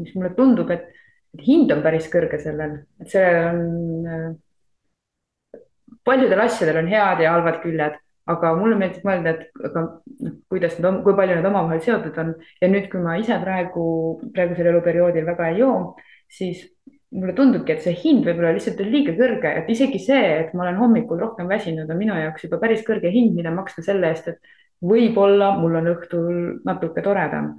mis 0.00 0.14
mulle 0.16 0.30
tundub, 0.36 0.70
et, 0.72 0.86
hind 1.44 1.72
on 1.74 1.82
päris 1.82 2.06
kõrge 2.12 2.38
sellel, 2.40 2.78
et 3.02 3.10
sellel 3.10 3.48
on 3.50 4.38
paljudel 6.04 6.40
asjadel 6.44 6.78
on 6.82 6.88
head 6.88 7.20
ja 7.24 7.32
halvad 7.34 7.60
küljed 7.62 7.98
aga 8.30 8.54
mulle 8.56 8.76
meeldib 8.80 9.04
mõelda, 9.04 9.34
et 9.34 9.66
aga 9.68 9.82
noh, 9.84 10.36
kuidas 10.52 10.78
need, 10.78 11.00
kui 11.04 11.16
palju 11.16 11.36
need 11.36 11.48
omavahel 11.48 11.82
seotud 11.84 12.16
on. 12.22 12.32
Ja 12.62 12.70
nüüd, 12.72 12.88
kui 12.92 13.02
ma 13.04 13.18
ise 13.20 13.36
praegu, 13.42 13.84
praegusel 14.36 14.70
eluperioodil 14.72 15.26
väga 15.28 15.50
ei 15.50 15.60
joo, 15.60 15.76
siis 16.32 16.64
mulle 17.14 17.34
tundubki, 17.36 17.74
et 17.74 17.84
see 17.84 17.94
hind 17.94 18.24
võib-olla 18.26 18.54
lihtsalt 18.56 18.80
on 18.82 18.90
liiga 18.90 19.14
kõrge, 19.18 19.52
et 19.60 19.68
isegi 19.70 20.00
see, 20.02 20.22
et 20.40 20.54
ma 20.56 20.64
olen 20.64 20.80
hommikul 20.80 21.20
rohkem 21.20 21.50
väsinud, 21.50 21.90
on 21.90 22.00
minu 22.00 22.16
jaoks 22.18 22.48
juba 22.48 22.58
päris 22.62 22.82
kõrge 22.86 23.12
hind, 23.14 23.36
mida 23.36 23.52
maksta 23.54 23.84
selle 23.86 24.10
eest, 24.10 24.32
et 24.32 24.54
võib-olla 24.84 25.52
mul 25.60 25.78
on 25.78 25.92
õhtul 25.94 26.34
natuke 26.66 27.04
toredam. 27.04 27.54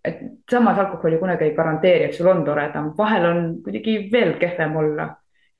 et 0.00 0.20
samas 0.48 0.78
alkoholi 0.80 1.18
kunagi 1.20 1.44
ei 1.44 1.54
garanteeri, 1.54 2.06
et 2.06 2.14
sul 2.16 2.28
on 2.32 2.38
toredam, 2.44 2.94
vahel 2.96 3.24
on 3.28 3.40
kuidagi 3.60 4.08
veel 4.12 4.38
kehvem 4.40 4.76
olla. 4.80 5.10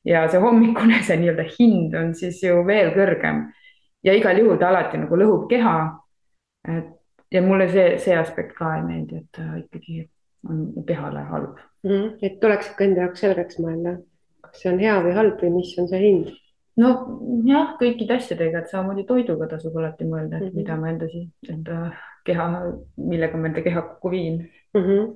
Ja 0.04 0.22
see 0.32 0.40
hommikune, 0.40 1.02
see 1.04 1.18
nii-öelda 1.20 1.44
hind 1.58 1.94
on 1.94 2.14
siis 2.16 2.38
ju 2.42 2.62
veel 2.64 2.88
kõrgem 2.94 3.42
ja 4.04 4.14
igal 4.16 4.38
juhul 4.38 4.58
ta 4.58 4.68
alati 4.68 4.98
nagu 4.98 5.16
lõhub 5.16 5.48
keha. 5.50 5.76
et 6.68 6.88
ja 7.30 7.42
mulle 7.42 7.68
see, 7.70 7.98
see 7.98 8.16
aspekt 8.18 8.56
ka 8.58 8.74
ei 8.76 8.82
meeldi, 8.84 9.22
et 9.22 9.28
ta 9.36 9.46
ikkagi 9.60 10.04
on 10.48 10.84
kehale 10.86 11.22
halb 11.30 11.56
mm. 11.84 11.90
-hmm. 11.90 12.12
et 12.22 12.40
tuleks 12.40 12.70
ikka 12.70 12.84
enda 12.84 13.06
jaoks 13.06 13.20
selgeks 13.24 13.58
mõelda, 13.62 13.96
kas 14.40 14.62
see 14.62 14.72
on 14.72 14.78
hea 14.80 14.96
või 15.04 15.16
halb 15.18 15.42
või 15.42 15.50
mis 15.56 15.72
on 15.78 15.88
see 15.88 16.02
hind? 16.04 16.30
nojah, 16.80 17.74
kõikide 17.80 18.16
asjadega, 18.16 18.60
et 18.60 18.70
samamoodi 18.70 19.04
toiduga 19.04 19.46
tasub 19.48 19.76
alati 19.76 20.04
mõelda, 20.04 20.36
et 20.36 20.42
mm 20.42 20.48
-hmm. 20.48 20.56
mida 20.56 20.76
ma 20.76 20.90
enda, 20.90 21.06
enda 21.54 21.80
keha, 22.24 22.46
millega 22.96 23.36
ma 23.36 23.50
enda 23.50 23.62
keha 23.62 23.82
kokku 23.82 24.10
viin 24.10 24.38
mm. 24.74 24.80
-hmm 24.80 25.10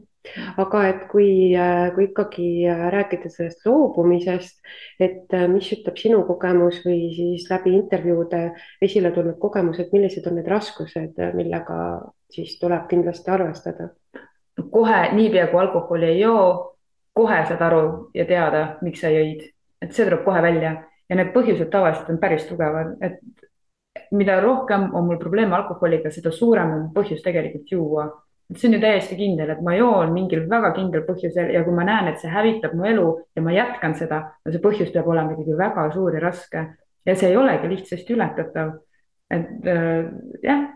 aga 0.56 0.82
et 0.88 1.02
kui, 1.10 1.54
äh, 1.56 1.90
kui 1.94 2.08
ikkagi 2.08 2.48
äh, 2.68 2.84
rääkida 2.92 3.30
sellest 3.30 3.66
loobumisest, 3.66 4.60
et 5.00 5.34
äh, 5.34 5.46
mis 5.50 5.70
ütleb 5.76 5.98
sinu 6.00 6.22
kogemus 6.28 6.80
või 6.86 7.10
siis 7.16 7.48
läbi 7.50 7.74
intervjuude 7.76 8.44
esile 8.82 9.12
tulnud 9.14 9.38
kogemused, 9.42 9.92
millised 9.92 10.26
on 10.30 10.38
need 10.38 10.48
raskused, 10.50 11.20
millega 11.36 11.78
siis 12.32 12.58
tuleb 12.60 12.88
kindlasti 12.90 13.30
arvestada? 13.30 13.92
kohe 14.74 14.98
niipea 15.14 15.48
kui 15.50 15.60
alkoholi 15.60 16.06
ei 16.12 16.20
joo, 16.20 16.76
kohe 17.14 17.40
saad 17.46 17.62
aru 17.62 18.10
ja 18.14 18.24
teada, 18.26 18.62
miks 18.86 19.02
sa 19.02 19.10
jõid, 19.10 19.42
et 19.82 19.94
see 19.94 20.06
tuleb 20.06 20.22
kohe 20.26 20.42
välja. 20.42 20.76
Ja 21.10 21.18
need 21.18 21.34
põhjused 21.34 21.68
tavaliselt 21.70 22.08
on 22.10 22.18
päris 22.22 22.46
tugevad, 22.48 22.94
et 23.04 23.18
mida 24.14 24.38
rohkem 24.40 24.88
on 24.94 25.08
mul 25.08 25.18
probleeme 25.20 25.54
alkoholiga, 25.58 26.10
seda 26.10 26.32
suurem 26.32 26.70
on 26.74 26.86
põhjus 26.94 27.22
tegelikult 27.22 27.70
juua 27.70 28.06
see 28.52 28.68
on 28.68 28.76
ju 28.76 28.80
täiesti 28.80 29.16
kindel, 29.16 29.50
et 29.50 29.60
ma 29.64 29.74
joon 29.76 30.12
mingil 30.12 30.44
väga 30.50 30.74
kindlal 30.76 31.04
põhjusel 31.06 31.50
ja 31.54 31.62
kui 31.64 31.74
ma 31.74 31.86
näen, 31.88 32.10
et 32.10 32.20
see 32.20 32.30
hävitab 32.30 32.74
mu 32.76 32.84
elu 32.88 33.06
ja 33.36 33.42
ma 33.42 33.54
jätkan 33.54 33.96
seda, 33.96 34.20
no 34.44 34.52
see 34.52 34.62
põhjus 34.62 34.92
peab 34.92 35.08
olema 35.08 35.32
ikkagi 35.32 35.56
väga 35.58 35.86
suur 35.94 36.14
ja 36.14 36.22
raske 36.22 36.64
ja 37.06 37.16
see 37.16 37.30
ei 37.32 37.38
olegi 37.40 37.70
lihtsasti 37.72 38.16
ületatav. 38.16 38.74
et 39.30 39.66
äh, 39.66 40.04
jah, 40.42 40.66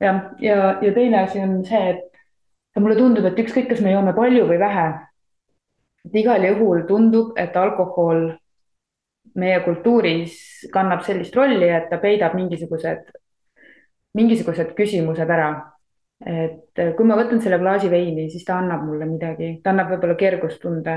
jah, 0.00 0.20
ja, 0.40 0.58
ja 0.82 0.92
teine 0.92 1.22
asi 1.22 1.40
on 1.40 1.64
see, 1.64 1.96
et 1.96 2.80
mulle 2.80 2.96
tundub, 2.96 3.24
et 3.26 3.40
ükskõik, 3.40 3.70
kas 3.72 3.80
me 3.80 3.94
joome 3.94 4.12
palju 4.16 4.44
või 4.50 4.60
vähe, 4.60 4.86
et 6.06 6.20
igal 6.22 6.44
juhul 6.44 6.84
tundub, 6.88 7.32
et 7.40 7.56
alkohol 7.56 8.28
meie 9.40 9.60
kultuuris 9.64 10.68
kannab 10.72 11.04
sellist 11.06 11.34
rolli, 11.36 11.68
et 11.72 11.88
ta 11.90 11.96
peidab 11.98 12.36
mingisugused, 12.36 13.08
mingisugused 14.18 14.74
küsimused 14.76 15.30
ära 15.30 15.71
et 16.26 16.78
äh, 16.78 16.92
kui 16.96 17.06
ma 17.08 17.16
võtan 17.18 17.40
selle 17.42 17.58
klaasi 17.60 17.90
veini, 17.90 18.28
siis 18.30 18.44
ta 18.46 18.58
annab 18.60 18.84
mulle 18.86 19.08
midagi, 19.08 19.56
ta 19.64 19.72
annab 19.72 19.90
võib-olla 19.92 20.16
kergustunde, 20.20 20.96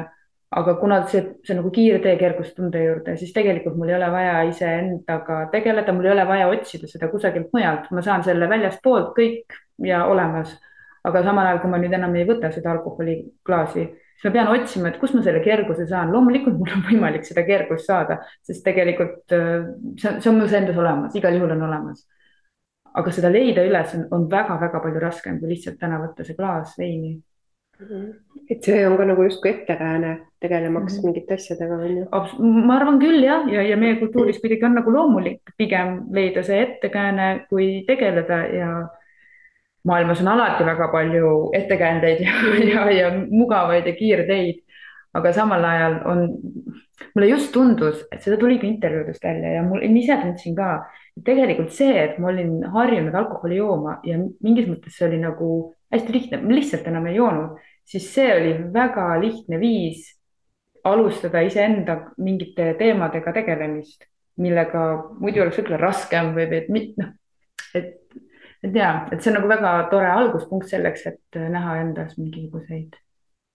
aga 0.55 0.75
kuna 0.79 1.01
see, 1.11 1.23
see 1.45 1.57
nagu 1.57 1.71
kiirtee 1.73 2.15
kergustunde 2.19 2.83
juurde, 2.83 3.15
siis 3.19 3.33
tegelikult 3.35 3.77
mul 3.79 3.91
ei 3.91 3.97
ole 3.97 4.09
vaja 4.13 4.37
iseendaga 4.49 5.41
tegeleda, 5.53 5.95
mul 5.95 6.07
ei 6.07 6.13
ole 6.13 6.25
vaja 6.29 6.47
otsida 6.51 6.89
seda 6.91 7.09
kusagilt 7.11 7.51
mujalt, 7.55 7.89
ma 7.91 8.05
saan 8.05 8.23
selle 8.27 8.49
väljastpoolt 8.51 9.11
kõik 9.17 9.59
ja 9.83 10.05
olemas. 10.11 10.55
aga 11.05 11.21
samal 11.21 11.45
ajal, 11.45 11.59
kui 11.61 11.69
ma 11.69 11.77
nüüd 11.77 11.93
enam 11.93 12.15
ei 12.17 12.25
võta 12.25 12.49
seda 12.49 12.71
alkoholiklaasi, 12.71 13.83
siis 14.17 14.23
ma 14.25 14.31
pean 14.33 14.47
otsima, 14.49 14.89
et 14.89 14.95
kust 14.97 15.13
ma 15.13 15.21
selle 15.21 15.43
kerguse 15.45 15.85
saan, 15.85 16.09
loomulikult 16.09 16.57
mul 16.57 16.71
on 16.73 16.81
võimalik 16.87 17.27
seda 17.27 17.43
kergust 17.45 17.85
saada, 17.85 18.23
sest 18.41 18.63
tegelikult 18.65 19.35
äh, 19.35 19.67
see 20.01 20.09
on, 20.09 20.17
see 20.21 20.31
on 20.31 20.39
mul 20.39 20.55
endas 20.61 20.79
olemas, 20.81 21.17
igal 21.19 21.37
juhul 21.37 21.53
on 21.53 21.67
olemas 21.67 22.01
aga 22.95 23.11
seda 23.11 23.31
leida 23.31 23.63
üles 23.67 23.95
on, 24.11 24.27
väga-väga 24.31 24.81
palju 24.83 25.01
raskem 25.03 25.39
kui 25.39 25.51
lihtsalt 25.51 25.79
täna 25.79 25.99
võtta 26.03 26.25
see 26.27 26.37
klaas 26.37 26.75
veini 26.79 27.15
mm. 27.15 27.87
-hmm. 27.87 28.11
et 28.49 28.63
see 28.63 28.87
on 28.87 28.97
ka 28.97 29.05
nagu 29.05 29.23
justkui 29.23 29.51
ettekääne 29.51 30.17
tegelemaks 30.39 30.93
mm 30.93 30.99
-hmm. 30.99 31.05
mingite 31.05 31.33
asjadega 31.33 31.75
on 31.75 31.97
ju? 31.97 32.05
ma 32.67 32.75
arvan 32.75 32.99
küll 32.99 33.23
jah, 33.23 33.47
ja, 33.53 33.61
ja 33.61 33.77
meie 33.77 33.95
kultuuris 33.95 34.39
kuidagi 34.41 34.65
on 34.65 34.75
nagu 34.81 34.93
loomulik 34.93 35.41
pigem 35.57 36.01
leida 36.11 36.43
see 36.43 36.61
ettekääne, 36.61 37.45
kui 37.49 37.83
tegeleda 37.87 38.37
ja 38.59 38.87
maailmas 39.85 40.21
on 40.21 40.27
alati 40.27 40.65
väga 40.65 40.87
palju 40.87 41.49
ettekäändeid 41.53 42.19
ja, 42.19 42.33
ja, 42.73 42.91
ja 42.91 43.11
mugavaid 43.29 43.87
ja 43.87 43.93
kiirteid. 43.93 44.61
aga 45.15 45.31
samal 45.33 45.63
ajal 45.63 45.93
on, 46.05 46.29
mulle 47.15 47.27
just 47.27 47.51
tundus, 47.51 48.01
et 48.11 48.21
seda 48.21 48.37
tuli 48.37 48.57
ka 48.59 48.67
intervjuudest 48.67 49.23
välja 49.23 49.53
ja 49.53 49.61
mul, 49.63 49.79
ise 49.81 50.17
tundsin 50.21 50.55
ka 50.55 50.85
tegelikult 51.23 51.71
see, 51.71 51.93
et 51.95 52.17
ma 52.19 52.31
olin 52.33 52.57
harjunud 52.73 53.15
alkoholi 53.15 53.59
jooma 53.59 53.99
ja 54.03 54.17
mingis 54.19 54.67
mõttes 54.67 54.97
see 54.97 55.07
oli 55.07 55.21
nagu 55.21 55.49
hästi 55.93 56.15
lihtne, 56.15 56.41
lihtsalt 56.51 56.87
enam 56.91 57.07
ei 57.07 57.15
joonud, 57.19 57.61
siis 57.87 58.09
see 58.13 58.27
oli 58.33 58.51
väga 58.73 59.07
lihtne 59.21 59.59
viis 59.61 60.09
alustada 60.85 61.41
iseenda 61.45 61.97
mingite 62.21 62.73
teemadega 62.79 63.33
tegelemist, 63.33 64.05
millega 64.41 64.83
muidu 65.21 65.41
oleks 65.45 65.61
võib-olla 65.61 65.81
raskem 65.81 66.33
või, 66.35 66.49
või 66.51 66.83
noh, 66.99 67.13
et, 67.77 67.95
et 68.65 68.75
ja, 68.75 68.91
et 69.11 69.23
see 69.23 69.31
on 69.31 69.39
nagu 69.39 69.49
väga 69.49 69.73
tore 69.93 70.11
alguspunkt 70.11 70.69
selleks, 70.69 71.07
et 71.09 71.39
näha 71.55 71.79
endas 71.81 72.19
mingisuguseid 72.19 72.99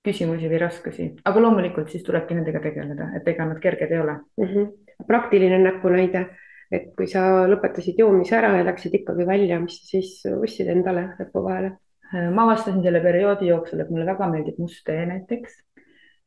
küsimusi 0.06 0.48
või 0.48 0.60
raskusi, 0.62 1.10
aga 1.28 1.42
loomulikult 1.44 1.92
siis 1.92 2.02
tulebki 2.06 2.34
nendega 2.34 2.62
tegeleda, 2.64 3.10
et 3.18 3.26
ega 3.28 3.44
nad 3.44 3.60
kerged 3.60 3.92
ei 3.92 4.00
ole 4.00 4.16
mm. 4.16 4.46
-hmm. 4.46 5.04
praktiline 5.06 5.58
näpunäide 5.60 6.24
et 6.70 6.90
kui 6.96 7.08
sa 7.10 7.46
lõpetasid 7.50 7.98
joomise 7.98 8.36
ära 8.38 8.52
ja 8.58 8.66
läksid 8.66 8.94
ikkagi 9.00 9.26
välja, 9.26 9.58
mis 9.62 9.80
sa 9.80 9.88
siis 9.96 10.12
ostsid 10.30 10.70
endale 10.70 11.10
lõpu 11.18 11.42
vahele? 11.46 11.76
ma 12.10 12.42
avastasin 12.42 12.82
selle 12.82 13.00
perioodi 13.04 13.46
jooksul, 13.46 13.80
et 13.82 13.90
mulle 13.90 14.06
väga 14.08 14.26
meeldib 14.32 14.56
must 14.58 14.82
tee 14.86 15.04
näiteks. 15.06 15.60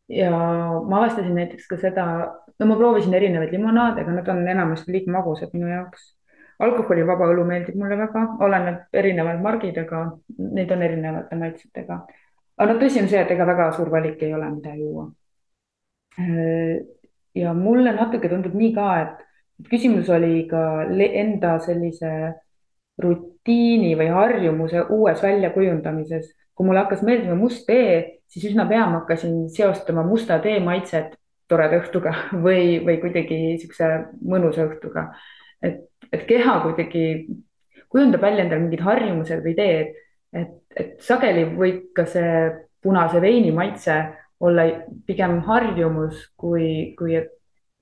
ja 0.09 0.31
ma 0.31 0.99
avastasin 0.99 1.35
näiteks 1.35 1.67
ka 1.67 1.77
seda, 1.81 2.05
no 2.59 2.67
ma 2.69 2.75
proovisin 2.79 3.15
erinevaid 3.19 3.51
limonaade, 3.51 4.03
aga 4.03 4.17
nad 4.19 4.29
on 4.31 4.47
enamasti 4.47 4.91
liiga 4.95 5.11
magusad 5.11 5.51
minu 5.53 5.67
jaoks. 5.71 6.13
alkoholivaba 6.63 7.27
õlu 7.33 7.43
meeldib 7.47 7.75
mulle 7.79 7.97
väga, 7.99 8.23
oleneb 8.45 8.95
erinevad 9.01 9.41
margid, 9.43 9.77
aga 9.81 10.05
neid 10.37 10.71
on 10.71 10.87
erinevate 10.87 11.39
maitsetega. 11.39 11.99
aga 12.57 12.71
no 12.71 12.79
tõsi 12.79 13.03
on 13.03 13.11
see, 13.11 13.19
et 13.19 13.35
ega 13.35 13.47
väga 13.47 13.71
suur 13.75 13.91
valik 13.91 14.23
ei 14.23 14.33
ole, 14.33 14.49
mida 14.55 14.75
juua. 14.79 15.09
ja 17.43 17.53
mulle 17.57 17.91
natuke 17.91 18.29
tundub 18.29 18.55
nii 18.55 18.73
ka, 18.75 18.89
et 19.01 19.29
küsimus 19.69 20.09
oli 20.09 20.45
ka 20.49 20.63
enda 20.89 21.57
sellise 21.63 22.11
rutiini 23.01 23.93
või 23.97 24.09
harjumuse 24.13 24.85
uues 24.89 25.21
väljakujundamises. 25.23 26.31
kui 26.53 26.67
mulle 26.67 26.83
hakkas 26.83 27.01
meeldima 27.01 27.33
must 27.35 27.65
tee, 27.65 28.19
siis 28.29 28.51
üsna 28.51 28.67
pea 28.69 28.85
ma 28.85 28.99
hakkasin 28.99 29.47
seostama 29.49 30.03
musta 30.05 30.37
tee 30.39 30.59
maitset 30.61 31.15
toreda 31.49 31.79
õhtuga 31.81 32.13
või, 32.45 32.77
või 32.85 32.99
kuidagi 33.01 33.39
niisuguse 33.39 33.89
mõnusa 34.21 34.67
õhtuga. 34.67 35.07
et, 35.61 35.81
et 36.11 36.25
keha 36.29 36.59
kuidagi 36.65 37.05
kujundab 37.89 38.21
välja 38.21 38.45
endale 38.45 38.65
mingid 38.65 38.81
harjumused 38.85 39.43
või 39.45 39.53
teed, 39.57 39.93
et, 40.33 40.53
et 40.75 40.93
sageli 41.01 41.45
võib 41.57 41.91
ka 41.95 42.05
see 42.09 42.51
punase 42.83 43.21
veini 43.21 43.51
maitse 43.53 43.97
olla 44.43 44.65
pigem 45.07 45.39
harjumus, 45.47 46.27
kui, 46.37 46.93
kui 46.97 47.15
et, 47.21 47.31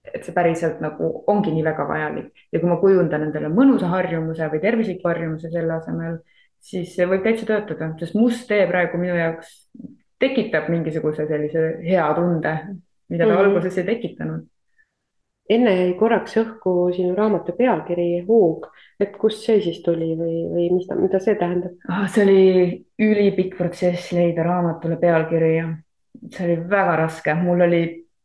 et 0.05 0.25
see 0.25 0.33
päriselt 0.33 0.81
nagu 0.81 1.09
ongi 1.29 1.53
nii 1.53 1.63
väga 1.65 1.85
vajalik. 1.87 2.45
ja 2.51 2.59
kui 2.59 2.69
ma 2.69 2.77
kujundan 2.81 3.27
endale 3.27 3.51
mõnusa 3.53 3.89
harjumuse 3.91 4.49
või 4.49 4.61
tervisliku 4.63 5.09
harjumuse 5.11 5.51
selle 5.53 5.77
asemel, 5.77 6.17
siis 6.61 6.95
see 6.95 7.07
võib 7.09 7.25
täitsa 7.25 7.45
töötada, 7.49 7.91
sest 7.99 8.17
must 8.17 8.47
tee 8.49 8.65
praegu 8.69 8.97
minu 9.01 9.17
jaoks 9.17 9.51
tekitab 10.21 10.69
mingisuguse 10.69 11.25
sellise 11.29 11.67
hea 11.85 12.07
tunde, 12.17 12.55
mida 13.09 13.27
ta 13.27 13.33
mm 13.33 13.45
alguses 13.45 13.77
ei 13.81 13.87
tekitanud. 13.87 14.47
Enne 15.51 15.71
jäi 15.75 15.93
korraks 15.99 16.37
õhku 16.39 16.73
sinu 16.95 17.15
raamatu 17.17 17.51
pealkiri 17.57 18.21
Hoog, 18.27 18.69
et 19.01 19.17
kust 19.19 19.43
see 19.43 19.57
siis 19.63 19.81
tuli 19.83 20.13
või, 20.15 20.45
või 20.47 20.67
mis 20.77 20.85
mida 20.95 21.19
see 21.19 21.35
tähendab? 21.35 21.73
Ah,? 21.89 22.05
see 22.07 22.23
oli 22.23 22.43
ülipikk 23.01 23.57
protsess 23.57 24.13
leida 24.15 24.45
raamatule 24.47 24.99
pealkiri 25.01 25.51
ja 25.57 25.65
see 26.29 26.45
oli 26.45 26.57
väga 26.71 26.95
raske, 27.01 27.35
mul 27.41 27.65
oli 27.67 27.81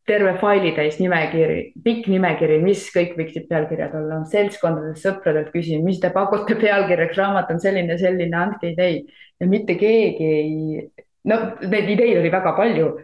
terve 0.07 0.37
failitäis 0.39 1.01
nimekiri, 1.01 1.73
pikk 1.85 2.07
nimekiri, 2.13 2.61
mis 2.63 2.85
kõik 2.95 3.17
võiksid 3.19 3.49
pealkirjad 3.51 3.97
olla. 3.99 4.21
seltskondadest, 4.31 5.03
sõpradelt 5.03 5.51
küsin, 5.55 5.83
mis 5.85 5.99
te 6.01 6.13
pakute 6.15 6.55
pealkirjaks, 6.61 7.19
raamat 7.19 7.51
on 7.51 7.61
selline, 7.61 7.99
selline, 7.99 8.37
andke 8.37 8.71
ideid 8.71 9.11
ja 9.41 9.51
mitte 9.51 9.75
keegi 9.81 10.31
ei, 10.31 10.87
no 11.27 11.41
neid 11.67 11.91
ideid 11.97 12.23
oli 12.23 12.33
väga 12.33 12.55
palju 12.57 12.95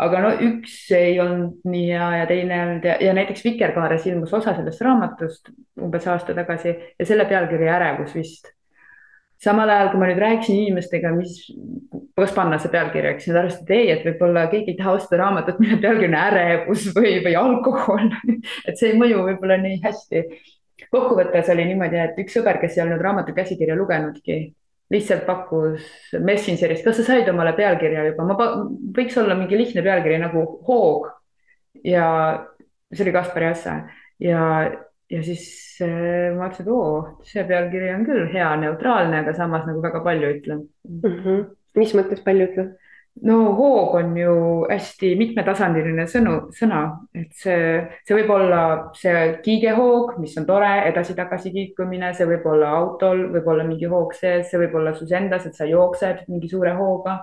aga 0.00 0.22
no 0.24 0.30
üks 0.46 0.76
ei 0.96 1.18
olnud 1.20 1.66
nii 1.68 1.90
hea 1.90 2.08
ja 2.20 2.28
teine 2.30 2.56
ei 2.56 2.62
olnud 2.66 2.86
ja, 2.88 2.96
ja 3.04 3.12
näiteks 3.16 3.44
Vikerkaares 3.44 4.06
ilmus 4.08 4.32
osa 4.36 4.54
sellest 4.56 4.80
raamatust 4.84 5.52
umbes 5.80 6.06
aasta 6.08 6.36
tagasi 6.36 6.72
ja 6.72 7.08
selle 7.08 7.26
pealkiri 7.28 7.68
Ärevus 7.68 8.14
vist. 8.16 8.52
Samal 9.40 9.72
ajal, 9.72 9.90
kui 9.92 10.02
ma 10.02 10.10
nüüd 10.10 10.20
rääkisin 10.20 10.58
inimestega, 10.66 11.12
mis, 11.16 11.38
kas 12.18 12.32
panna 12.36 12.58
see 12.60 12.72
pealkirjaks, 12.72 13.28
nad 13.30 13.40
arvasid, 13.42 13.64
et 13.64 13.74
ei, 13.76 13.90
et 13.94 14.06
võib-olla 14.06 14.46
keegi 14.52 14.74
ei 14.74 14.78
taha 14.78 14.94
osta 14.98 15.20
raamatut, 15.20 15.60
mille 15.62 15.80
pealkiri 15.80 16.10
on 16.10 16.16
ärevus 16.20 16.88
või, 16.96 17.16
või 17.24 17.36
alkohol 17.40 18.08
et 18.68 18.76
see 18.76 18.92
ei 18.92 19.00
mõju 19.00 19.24
võib-olla 19.30 19.56
nii 19.62 19.80
hästi. 19.84 20.24
kokkuvõttes 20.90 21.48
oli 21.54 21.68
niimoodi, 21.70 22.00
et 22.02 22.20
üks 22.20 22.36
sõber, 22.36 22.60
kes 22.60 22.76
ei 22.76 22.84
olnud 22.84 23.04
raamatu 23.04 23.36
käsikirja 23.36 23.78
lugenudki 23.78 24.42
lihtsalt 24.90 25.22
pakkus 25.26 25.86
Messengerist, 26.18 26.84
kas 26.84 26.98
sa 26.98 27.06
said 27.06 27.28
omale 27.30 27.52
pealkirja 27.56 28.08
juba, 28.08 28.26
ma, 28.26 28.48
võiks 28.96 29.16
olla 29.22 29.36
mingi 29.38 29.58
lihtne 29.58 29.84
pealkiri 29.86 30.18
nagu 30.20 30.44
Hoog. 30.66 31.06
ja 31.86 32.06
see 32.92 33.04
oli 33.06 33.14
Kaspar 33.14 33.46
Jassa 33.46 33.76
ja, 34.20 34.42
ja 35.10 35.22
siis 35.26 35.44
äh, 35.82 36.30
ma 36.36 36.46
mõtlesin, 36.46 36.66
et 36.66 36.74
oo, 36.74 36.92
see 37.26 37.46
pealkiri 37.48 37.90
on 37.94 38.04
küll 38.06 38.28
hea, 38.30 38.50
neutraalne, 38.62 39.24
aga 39.24 39.34
samas 39.34 39.66
nagu 39.66 39.82
väga 39.82 40.04
palju 40.04 40.36
ütleb 40.36 40.62
mm. 40.62 41.16
-hmm. 41.24 41.48
mis 41.80 41.96
mõttes 41.98 42.22
palju 42.26 42.50
ütleb? 42.50 42.76
no 43.26 43.36
hoog 43.58 43.94
on 43.94 44.12
ju 44.16 44.34
hästi 44.70 45.10
mitmetasandiline 45.18 46.06
sõnu, 46.08 46.34
sõna, 46.56 46.82
et 47.16 47.32
see, 47.36 47.80
see 48.06 48.16
võib 48.16 48.30
olla 48.32 48.60
see 48.96 49.24
kiigehoog, 49.44 50.14
mis 50.22 50.36
on 50.40 50.46
tore, 50.48 50.70
edasi-tagasi 50.88 51.52
kiikumine, 51.54 52.12
see 52.16 52.28
võib 52.30 52.46
olla 52.48 52.70
autol, 52.78 53.26
võib 53.34 53.50
olla 53.52 53.66
mingi 53.66 53.90
hoog 53.90 54.14
sees, 54.16 54.48
see 54.50 54.62
võib 54.62 54.78
olla 54.80 54.94
sus 54.96 55.12
endas, 55.16 55.46
et 55.46 55.58
sa 55.58 55.68
jooksed 55.68 56.24
mingi 56.30 56.48
suure 56.48 56.72
hooga. 56.78 57.20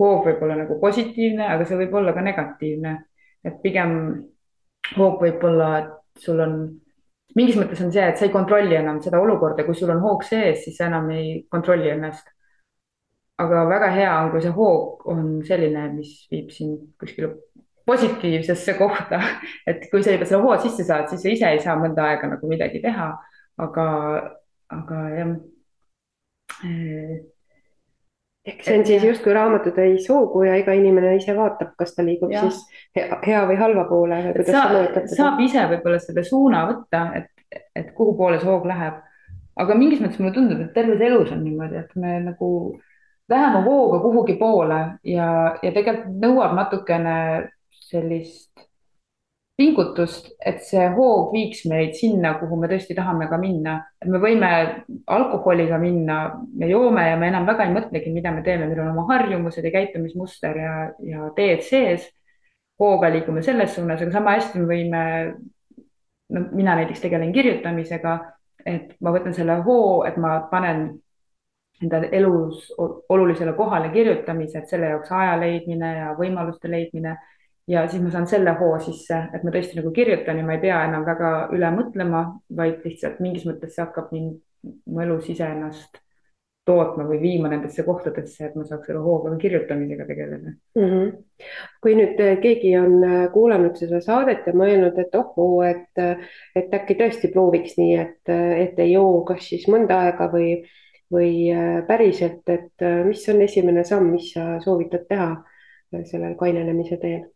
hoog 0.00 0.26
võib 0.26 0.42
olla 0.44 0.56
nagu 0.56 0.80
positiivne, 0.80 1.46
aga 1.48 1.64
see 1.64 1.76
võib 1.76 1.94
olla 1.94 2.12
ka 2.12 2.24
negatiivne. 2.24 2.96
et 3.44 3.62
pigem 3.62 3.92
hoog 4.96 5.20
võib 5.22 5.44
olla, 5.44 5.78
et 5.78 6.22
sul 6.22 6.40
on, 6.40 6.58
mingis 7.36 7.58
mõttes 7.60 7.82
on 7.84 7.92
see, 7.94 8.04
et 8.04 8.18
sa 8.18 8.26
ei 8.26 8.32
kontrolli 8.34 8.76
enam 8.78 9.00
seda 9.04 9.20
olukorda, 9.22 9.64
kui 9.66 9.76
sul 9.76 9.92
on 9.94 10.00
hoog 10.04 10.24
sees, 10.26 10.64
siis 10.64 10.78
sa 10.78 10.88
enam 10.90 11.10
ei 11.14 11.28
kontrolli 11.52 11.92
ennast. 11.92 12.32
Aga 13.42 13.66
väga 13.68 13.90
hea 13.92 14.12
on, 14.22 14.30
kui 14.32 14.40
see 14.44 14.54
hoog 14.56 15.04
on 15.12 15.26
selline, 15.44 15.82
mis 15.92 16.12
viib 16.32 16.48
sind 16.54 16.78
kuskile 17.00 17.34
positiivsesse 17.86 18.74
kohta, 18.80 19.20
et 19.70 19.84
kui 19.92 20.02
sa 20.02 20.14
juba 20.16 20.28
selle 20.28 20.42
hoo 20.46 20.56
sisse 20.64 20.86
saad, 20.88 21.10
siis 21.12 21.22
sa 21.22 21.34
ise 21.34 21.52
ei 21.52 21.62
saa 21.62 21.76
mõnda 21.80 22.08
aega 22.10 22.32
nagu 22.32 22.48
midagi 22.50 22.80
teha, 22.84 23.10
aga, 23.66 23.86
aga 24.72 25.02
jah 25.12 25.34
eh, 26.64 27.35
ehk 28.46 28.62
see 28.62 28.78
on 28.78 28.84
siis 28.86 29.04
justkui 29.04 29.34
raamatutäis 29.34 30.08
hoogu 30.10 30.42
ja 30.46 30.56
iga 30.60 30.74
inimene 30.76 31.16
ise 31.18 31.34
vaatab, 31.36 31.72
kas 31.78 31.94
ta 31.96 32.04
liigub 32.06 32.32
ja. 32.32 32.44
siis 32.46 32.62
hea 33.26 33.42
või 33.48 33.56
halva 33.60 33.86
poole. 33.90 34.20
Saab, 34.46 35.00
saab 35.12 35.42
ise 35.44 35.66
võib-olla 35.72 35.98
selle 36.02 36.24
suuna 36.26 36.62
võtta, 36.70 37.02
et, 37.18 37.62
et 37.76 37.92
kuhu 37.96 38.14
poole 38.18 38.40
see 38.40 38.50
hoog 38.50 38.68
läheb. 38.70 39.02
aga 39.56 39.74
mingis 39.74 40.02
mõttes 40.04 40.20
mulle 40.20 40.34
tundub, 40.36 40.60
et 40.60 40.74
terves 40.76 41.00
elus 41.00 41.32
on 41.32 41.42
niimoodi, 41.44 41.80
et 41.80 41.94
me 41.96 42.18
nagu 42.20 42.50
lähema 43.28 43.62
hooga 43.64 44.00
kuhugi 44.02 44.36
poole 44.38 44.80
ja, 45.02 45.28
ja 45.62 45.72
tegelikult 45.72 46.20
nõuab 46.22 46.54
natukene 46.54 47.16
sellist 47.88 48.65
pingutust, 49.56 50.28
et 50.44 50.60
see 50.64 50.84
hoog 50.92 51.30
viiks 51.32 51.62
meid 51.70 51.94
sinna, 51.96 52.34
kuhu 52.40 52.58
me 52.60 52.68
tõesti 52.68 52.94
tahame 52.96 53.28
ka 53.30 53.38
minna. 53.40 53.78
me 54.04 54.20
võime 54.20 54.50
alkoholiga 55.06 55.78
minna, 55.80 56.18
me 56.52 56.68
joome 56.68 57.06
ja 57.08 57.16
me 57.16 57.30
enam 57.32 57.46
väga 57.48 57.64
ei 57.64 57.72
mõtlegi, 57.72 58.12
mida 58.12 58.32
me 58.32 58.42
teeme, 58.44 58.68
meil 58.68 58.82
on 58.84 58.92
oma 58.92 59.06
harjumused 59.14 59.64
ja 59.64 59.72
käitumismuster 59.72 60.60
ja, 60.60 60.74
ja 61.00 61.30
teed 61.36 61.64
sees. 61.64 62.10
hooga 62.78 63.08
liigume 63.08 63.40
selles 63.42 63.72
suunas, 63.74 64.02
aga 64.04 64.12
sama 64.12 64.34
hästi 64.36 64.60
me 64.60 64.66
võime, 64.68 65.02
no 66.28 66.40
mina 66.52 66.74
näiteks 66.76 67.00
tegelen 67.00 67.32
kirjutamisega, 67.32 68.18
et 68.66 68.92
ma 69.00 69.14
võtan 69.14 69.32
selle 69.32 69.56
hoo, 69.64 70.02
et 70.04 70.18
ma 70.20 70.42
panen 70.50 70.90
enda 71.82 72.02
elus 72.12 72.72
olulisele 73.08 73.52
kohale 73.56 73.88
kirjutamise, 73.94 74.58
et 74.58 74.68
selle 74.68 74.92
jaoks 74.92 75.12
aja 75.12 75.38
leidmine 75.40 75.92
ja 75.98 76.12
võimaluste 76.18 76.70
leidmine. 76.70 77.16
Ja 77.68 77.84
siis 77.88 78.02
ma 78.02 78.10
saan 78.14 78.26
selle 78.30 78.54
hoo 78.60 78.78
sisse, 78.82 79.20
et 79.34 79.44
ma 79.44 79.52
tõesti 79.54 79.78
nagu 79.80 79.92
kirjutan 79.94 80.38
ja 80.38 80.46
ma 80.46 80.56
ei 80.56 80.62
pea 80.62 80.84
enam 80.86 81.06
väga 81.06 81.30
üle 81.56 81.70
mõtlema, 81.74 82.24
vaid 82.56 82.84
lihtsalt 82.86 83.22
mingis 83.24 83.46
mõttes 83.48 83.74
see 83.74 83.84
hakkab 83.84 84.12
mind 84.14 84.40
mu 84.86 85.02
elus 85.02 85.30
iseennast 85.30 86.00
tootma 86.66 87.04
või 87.06 87.20
viima 87.22 87.50
nendesse 87.50 87.84
kohtadesse, 87.86 88.48
et 88.48 88.54
ma 88.58 88.64
saaks 88.66 88.88
selle 88.88 89.02
hooga 89.04 89.30
kirjutamisega 89.38 90.06
tegeleda 90.08 90.50
mm. 90.50 90.86
-hmm. 90.86 91.12
kui 91.82 91.94
nüüd 91.98 92.22
äh, 92.22 92.32
keegi 92.42 92.72
on 92.78 92.96
äh, 93.06 93.20
kuulanud 93.32 93.78
seda 93.78 94.00
saadet 94.02 94.46
ja 94.46 94.54
mõelnud, 94.54 94.98
et 94.98 95.14
ohoo, 95.14 95.62
et, 95.62 95.92
äh, 96.02 96.26
et 96.58 96.74
äkki 96.74 96.98
tõesti 96.98 97.30
prooviks 97.34 97.78
nii, 97.78 97.94
et, 98.02 98.34
et 98.64 98.82
ei 98.82 98.92
joo 98.92 99.22
kas 99.28 99.46
siis 99.52 99.68
mõnda 99.70 100.02
aega 100.06 100.30
või 100.32 100.50
või 101.14 101.54
päriselt, 101.86 102.42
et 102.50 102.82
mis 103.06 103.20
on 103.30 103.38
esimene 103.44 103.84
samm, 103.86 104.08
mis 104.10 104.32
sa 104.34 104.56
soovitad 104.58 105.04
teha 105.06 105.28
sellel 106.02 106.34
kainenemise 106.34 106.96
teel? 106.98 107.28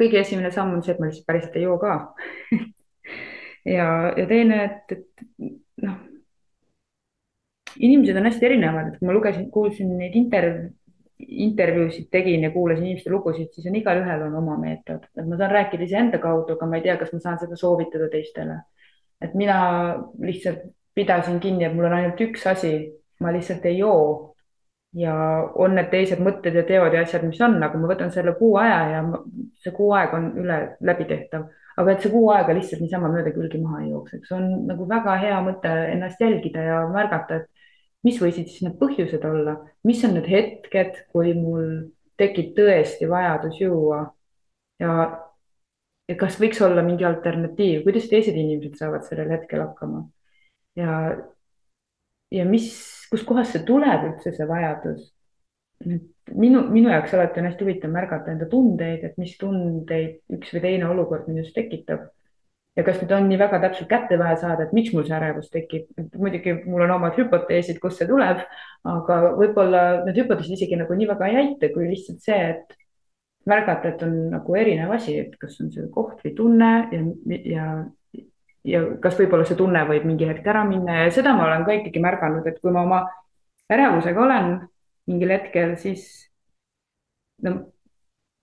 Kõige 0.00 0.20
esimene 0.20 0.50
samm 0.54 0.74
on 0.76 0.82
see, 0.84 0.94
et 0.94 1.00
ma 1.02 1.10
lihtsalt 1.10 1.28
päriselt 1.28 1.56
ei 1.58 1.66
joo 1.66 1.78
ka 1.82 1.98
ja, 3.76 3.88
ja 4.16 4.26
teine, 4.30 4.60
et, 4.64 4.96
et 4.98 5.48
noh, 5.86 5.98
inimesed 7.78 8.16
on 8.16 8.30
hästi 8.30 8.48
erinevad, 8.50 8.94
et 8.94 9.04
ma 9.04 9.14
lugesin, 9.16 9.48
kuulsin 9.54 9.90
neid 9.98 10.14
interv-, 10.18 10.68
intervjuusid 11.24 12.08
tegin 12.12 12.46
ja 12.46 12.52
kuulasin 12.54 12.86
inimeste 12.86 13.10
lugusid, 13.10 13.50
siis 13.54 13.66
on 13.70 13.78
igalühel 13.78 14.26
on 14.28 14.38
oma 14.42 14.56
meetod, 14.60 15.06
et 15.14 15.26
ma 15.26 15.38
saan 15.40 15.52
rääkida 15.54 15.86
iseenda 15.86 16.20
kaudu, 16.22 16.56
aga 16.56 16.68
ma 16.68 16.78
ei 16.78 16.86
tea, 16.86 16.96
kas 17.00 17.12
ma 17.14 17.20
saan 17.22 17.40
seda 17.42 17.58
soovitada 17.58 18.08
teistele. 18.12 18.62
et 19.22 19.34
mina 19.34 19.56
lihtsalt 20.20 20.66
pidasin 20.94 21.40
kinni, 21.40 21.64
et 21.64 21.74
mul 21.74 21.88
on 21.88 21.96
ainult 21.96 22.20
üks 22.20 22.46
asi, 22.46 22.74
ma 23.20 23.32
lihtsalt 23.32 23.64
ei 23.66 23.78
joo. 23.78 24.33
Ja 24.94 25.14
on 25.58 25.74
need 25.74 25.90
teised 25.92 26.22
mõtted 26.22 26.54
ja 26.54 26.62
teod 26.68 26.94
ja 26.94 27.02
asjad, 27.02 27.24
mis 27.26 27.40
on, 27.42 27.56
aga 27.62 27.80
ma 27.80 27.90
võtan 27.90 28.12
selle 28.14 28.34
kuu 28.38 28.54
aja 28.60 28.78
ja 28.92 29.02
see 29.62 29.74
kuu 29.74 29.90
aeg 29.98 30.14
on 30.14 30.30
üle 30.44 30.58
läbitehtav. 30.86 31.48
aga 31.76 31.92
et 31.92 32.04
see 32.04 32.12
kuu 32.12 32.28
aega 32.30 32.54
lihtsalt 32.54 32.84
niisama 32.84 33.10
mööda 33.10 33.32
külgi 33.34 33.58
maha 33.62 33.82
ei 33.82 33.90
jookseks, 33.90 34.30
on 34.36 34.44
nagu 34.68 34.86
väga 34.88 35.16
hea 35.18 35.40
mõte 35.42 35.72
ennast 35.90 36.20
jälgida 36.22 36.62
ja 36.62 36.78
märgata, 36.92 37.40
et 37.42 37.50
mis 38.06 38.20
võisid 38.22 38.46
siis 38.50 38.62
need 38.62 38.78
põhjused 38.78 39.24
olla, 39.26 39.56
mis 39.84 40.04
on 40.06 40.14
need 40.14 40.30
hetked, 40.30 41.04
kui 41.12 41.34
mul 41.34 41.68
tekib 42.20 42.54
tõesti 42.58 43.10
vajadus 43.10 43.58
juua? 43.60 44.04
Ja 44.78 44.94
ja 46.08 46.16
kas 46.20 46.38
võiks 46.40 46.60
olla 46.64 46.82
mingi 46.84 47.06
alternatiiv, 47.08 47.84
kuidas 47.86 48.08
teised 48.10 48.36
inimesed 48.36 48.76
saavad 48.80 49.06
sellel 49.08 49.32
hetkel 49.34 49.62
hakkama? 49.64 50.04
Ja, 50.78 50.98
ja 52.34 52.44
mis, 52.48 52.68
kustkohast 53.10 53.56
see 53.56 53.64
tuleb 53.68 54.08
üldse, 54.10 54.32
see 54.34 54.48
vajadus. 54.48 55.12
minu, 55.84 56.62
minu 56.72 56.88
jaoks 56.88 57.14
alati 57.14 57.40
on 57.40 57.48
hästi 57.50 57.64
huvitav 57.64 57.90
märgata 57.92 58.32
enda 58.32 58.46
tundeid, 58.50 59.02
et 59.04 59.16
mis 59.20 59.34
tundeid 59.38 60.36
üks 60.36 60.52
või 60.54 60.62
teine 60.64 60.86
olukord 60.88 61.26
minus 61.28 61.52
tekitab. 61.56 62.06
ja 62.76 62.82
kas 62.82 62.96
nüüd 63.02 63.12
on 63.14 63.28
nii 63.30 63.38
väga 63.38 63.60
täpselt 63.62 63.90
kätte 63.90 64.18
vaja 64.18 64.36
saada, 64.36 64.64
et 64.64 64.72
miks 64.74 64.94
mul 64.94 65.04
see 65.06 65.14
ärevus 65.14 65.50
tekib, 65.50 65.90
muidugi 66.18 66.56
mul 66.64 66.86
on 66.86 66.94
omad 66.96 67.18
hüpoteesid, 67.18 67.78
kust 67.82 68.00
see 68.00 68.08
tuleb, 68.08 68.40
aga 68.94 69.18
võib-olla 69.38 69.82
need 70.06 70.18
hüpoteesid 70.22 70.56
isegi 70.56 70.80
nagu 70.80 70.96
nii 70.98 71.10
väga 71.12 71.28
ei 71.30 71.38
aita, 71.42 71.70
kui 71.74 71.86
lihtsalt 71.90 72.24
see, 72.24 72.40
et 72.54 72.74
märgata, 73.46 73.92
et 73.92 74.02
on 74.02 74.16
nagu 74.32 74.56
erinev 74.58 74.94
asi, 74.96 75.18
et 75.20 75.36
kas 75.40 75.58
on 75.62 75.70
see 75.74 75.86
koht 75.94 76.24
või 76.24 76.34
tunne 76.38 76.72
ja, 76.90 77.02
ja 77.52 77.68
ja 78.64 78.80
kas 79.02 79.18
võib-olla 79.18 79.46
see 79.48 79.58
tunne 79.58 79.84
võib 79.88 80.06
mingi 80.08 80.28
hetk 80.28 80.46
ära 80.48 80.64
minna 80.68 81.04
ja 81.04 81.12
seda 81.14 81.34
ma 81.36 81.46
olen 81.48 81.66
ka 81.66 81.76
ikkagi 81.78 82.02
märganud, 82.02 82.46
et 82.48 82.60
kui 82.62 82.72
ma 82.74 82.84
oma 82.86 83.04
ärevusega 83.72 84.24
olen 84.24 84.50
mingil 85.10 85.32
hetkel, 85.34 85.76
siis 85.80 86.06
no 87.44 87.56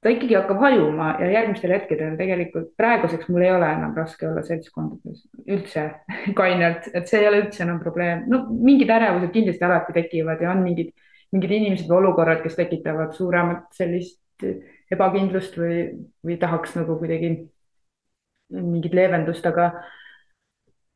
ta 0.01 0.09
ikkagi 0.13 0.37
hakkab 0.37 0.61
hajuma 0.61 1.11
ja 1.21 1.29
järgmistel 1.35 1.73
hetkedel 1.75 2.17
tegelikult 2.17 2.71
praeguseks 2.77 3.29
mul 3.29 3.45
ei 3.45 3.53
ole 3.53 3.69
enam 3.69 3.93
raske 3.97 4.27
olla 4.29 4.43
seltskondades 4.45 5.23
üldse 5.45 5.87
kainelt, 6.39 6.89
et 6.93 7.09
see 7.09 7.21
ei 7.21 7.29
ole 7.29 7.43
üldse 7.45 7.65
enam 7.65 7.79
probleem. 7.83 8.25
no 8.29 8.43
mingid 8.51 8.89
ärevused 8.93 9.33
kindlasti 9.33 9.67
alati 9.67 9.97
tekivad 9.97 10.41
ja 10.41 10.53
on 10.53 10.65
mingid, 10.65 10.93
mingid 11.33 11.55
inimesed 11.57 11.89
või 11.89 12.01
olukorrad, 12.01 12.41
kes 12.45 12.57
tekitavad 12.57 13.13
suuremat 13.17 13.69
sellist 13.77 14.19
ebakindlust 14.91 15.57
või, 15.57 15.81
või 16.25 16.37
tahaks 16.41 16.73
nagu 16.75 16.97
kuidagi 16.99 17.33
mingit 18.51 18.95
leevendust, 18.97 19.45
aga, 19.47 19.69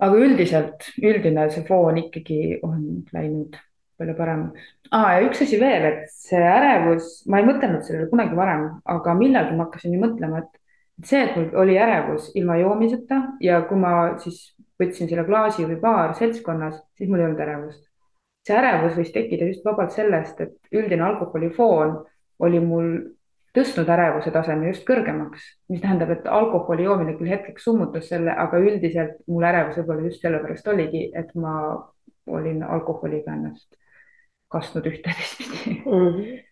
aga 0.03 0.25
üldiselt, 0.25 0.89
üldine 0.99 1.47
see 1.53 1.63
foon 1.67 2.01
ikkagi 2.01 2.59
on 2.65 3.05
läinud 3.15 3.55
palju 3.99 4.15
paremaks 4.17 4.67
ah,. 4.91 5.13
ja 5.15 5.23
üks 5.27 5.41
asi 5.45 5.59
veel, 5.61 5.87
et 5.91 6.11
see 6.11 6.41
ärevus, 6.41 7.21
ma 7.31 7.39
ei 7.39 7.47
mõtelnud 7.47 7.85
sellele 7.85 8.09
kunagi 8.11 8.35
varem, 8.37 8.67
aga 8.91 9.15
millalgi 9.17 9.55
ma 9.55 9.67
hakkasin 9.67 9.95
ju 9.95 10.01
mõtlema, 10.01 10.43
et 10.43 11.07
see, 11.07 11.21
et 11.23 11.35
mul 11.37 11.49
oli 11.63 11.77
ärevus 11.79 12.29
ilma 12.35 12.59
joomiseta 12.59 13.21
ja 13.43 13.61
kui 13.69 13.79
ma 13.79 13.95
siis 14.21 14.41
võtsin 14.81 15.09
selle 15.09 15.25
klaasi 15.27 15.67
või 15.67 15.79
paar 15.79 16.15
seltskonnas, 16.19 16.81
siis 16.97 17.11
mul 17.11 17.23
ei 17.23 17.29
olnud 17.29 17.43
ärevust. 17.47 17.83
see 18.45 18.57
ärevus 18.59 18.97
võis 18.99 19.13
tekkida 19.15 19.47
just 19.49 19.63
vabalt 19.65 19.95
sellest, 19.95 20.41
et 20.41 20.75
üldine 20.75 21.07
alkoholifoon 21.07 22.01
oli 22.45 22.59
mul 22.59 22.91
tõstnud 23.55 23.89
ärevuse 23.89 24.31
taseme 24.35 24.69
just 24.69 24.85
kõrgemaks, 24.87 25.45
mis 25.71 25.81
tähendab, 25.83 26.11
et 26.13 26.27
alkoholi 26.27 26.85
joomine 26.87 27.15
küll 27.19 27.31
hetkeks 27.31 27.63
summutas 27.67 28.09
selle, 28.11 28.33
aga 28.45 28.59
üldiselt 28.61 29.17
mul 29.31 29.47
ärevus 29.47 29.79
võib-olla 29.79 30.09
just 30.09 30.25
sellepärast 30.25 30.67
oligi, 30.73 31.07
et 31.15 31.31
ma 31.39 31.55
olin 32.27 32.63
alkoholiga 32.63 33.33
ennast 33.35 33.77
kastnud 34.51 34.87
ühte-teistpidi 34.89 35.79
mm. 35.85 35.91
-hmm. 35.91 36.43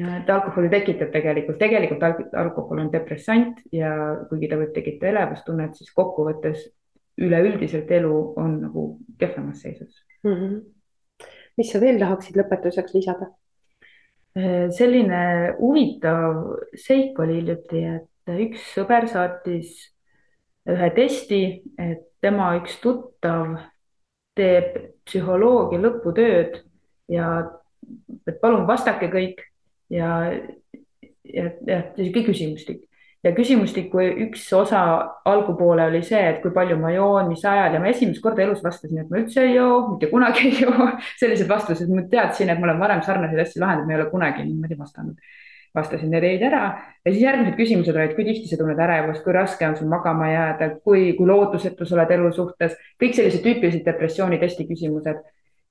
ja 0.00 0.16
et 0.20 0.30
alkoholi 0.30 0.70
tekitab 0.72 1.12
tegelikult, 1.12 1.58
tegelikult 1.58 2.34
alkohol 2.44 2.84
on 2.84 2.92
depressant 2.92 3.60
ja 3.72 3.92
kuigi 4.30 4.50
ta 4.50 4.60
võib 4.60 4.72
tekitada 4.74 5.12
elevustunnet, 5.12 5.74
siis 5.76 5.92
kokkuvõttes 5.94 6.68
üleüldiselt 7.20 7.90
elu 7.90 8.16
on 8.36 8.60
nagu 8.60 8.86
kehvemas 9.18 9.62
seisus 9.64 10.04
mm. 10.22 10.32
-hmm. 10.32 11.26
mis 11.56 11.72
sa 11.72 11.80
veel 11.80 11.98
tahaksid 12.02 12.38
lõpetuseks 12.40 12.94
lisada? 12.94 13.32
Äh, 14.36 14.68
selline 14.76 15.54
huvitav 15.56 16.42
seik 16.76 17.16
oli 17.24 17.38
hiljuti, 17.38 17.80
et 17.88 18.32
üks 18.44 18.66
sõber 18.74 19.06
saatis 19.08 19.70
ühe 20.68 20.88
testi, 20.92 21.40
et 21.80 22.02
tema 22.20 22.50
üks 22.58 22.74
tuttav 22.82 23.54
teeb 24.36 24.76
psühholoogia 25.08 25.80
lõputööd 25.80 26.58
ja 27.08 27.30
et 28.28 28.36
palun 28.42 28.66
vastake 28.68 29.08
kõik 29.08 29.40
ja, 29.94 30.10
ja, 31.24 31.46
ja 31.64 31.80
sihuke 31.96 32.26
küsimustik 32.28 32.84
ja 33.24 33.32
küsimustiku 33.34 34.02
üks 34.26 34.44
osa 34.56 34.80
algupoole 35.26 35.86
oli 35.88 36.02
see, 36.06 36.20
et 36.30 36.42
kui 36.42 36.52
palju 36.54 36.76
ma 36.80 36.92
joon, 36.94 37.30
mis 37.30 37.44
ajal 37.44 37.76
ja 37.76 37.80
ma 37.82 37.90
esimest 37.90 38.22
korda 38.24 38.44
elus 38.44 38.62
vastasin, 38.64 39.00
et 39.02 39.10
ma 39.10 39.20
üldse 39.22 39.42
ei 39.42 39.56
joo, 39.56 39.80
mitte 39.92 40.10
kunagi 40.12 40.50
ei 40.50 40.60
joo. 40.62 40.90
sellised 41.20 41.48
vastused, 41.50 41.90
ma 41.92 42.06
teadsin, 42.12 42.52
et 42.52 42.60
ma 42.60 42.70
olen 42.70 42.82
varem 42.82 43.02
sarnaseid 43.06 43.42
asju 43.46 43.62
lahendanud, 43.64 43.88
ma 43.88 43.96
ei 43.96 44.00
ole 44.00 44.08
kunagi 44.12 44.46
niimoodi 44.46 44.78
vastanud. 44.78 45.34
vastasin 45.76 46.08
need 46.08 46.24
jäid 46.24 46.40
ära 46.46 46.60
ja 47.04 47.10
siis 47.10 47.20
järgmised 47.20 47.56
küsimused 47.58 47.96
olid, 47.98 48.14
kui 48.16 48.24
tihti 48.24 48.48
sa 48.48 48.56
tunned 48.56 48.78
ärevust, 48.80 49.20
kui 49.24 49.34
raske 49.36 49.66
on 49.66 49.74
sul 49.76 49.90
magama 49.92 50.30
jääda, 50.30 50.70
kui, 50.80 51.10
kui 51.18 51.28
lootusetu 51.28 51.84
sa 51.84 51.98
oled 51.98 52.14
elu 52.16 52.30
suhtes, 52.32 52.78
kõik 53.02 53.12
sellised 53.18 53.44
tüüpilised 53.44 53.84
depressiooni 53.84 54.38
testi 54.40 54.64
küsimused. 54.70 55.20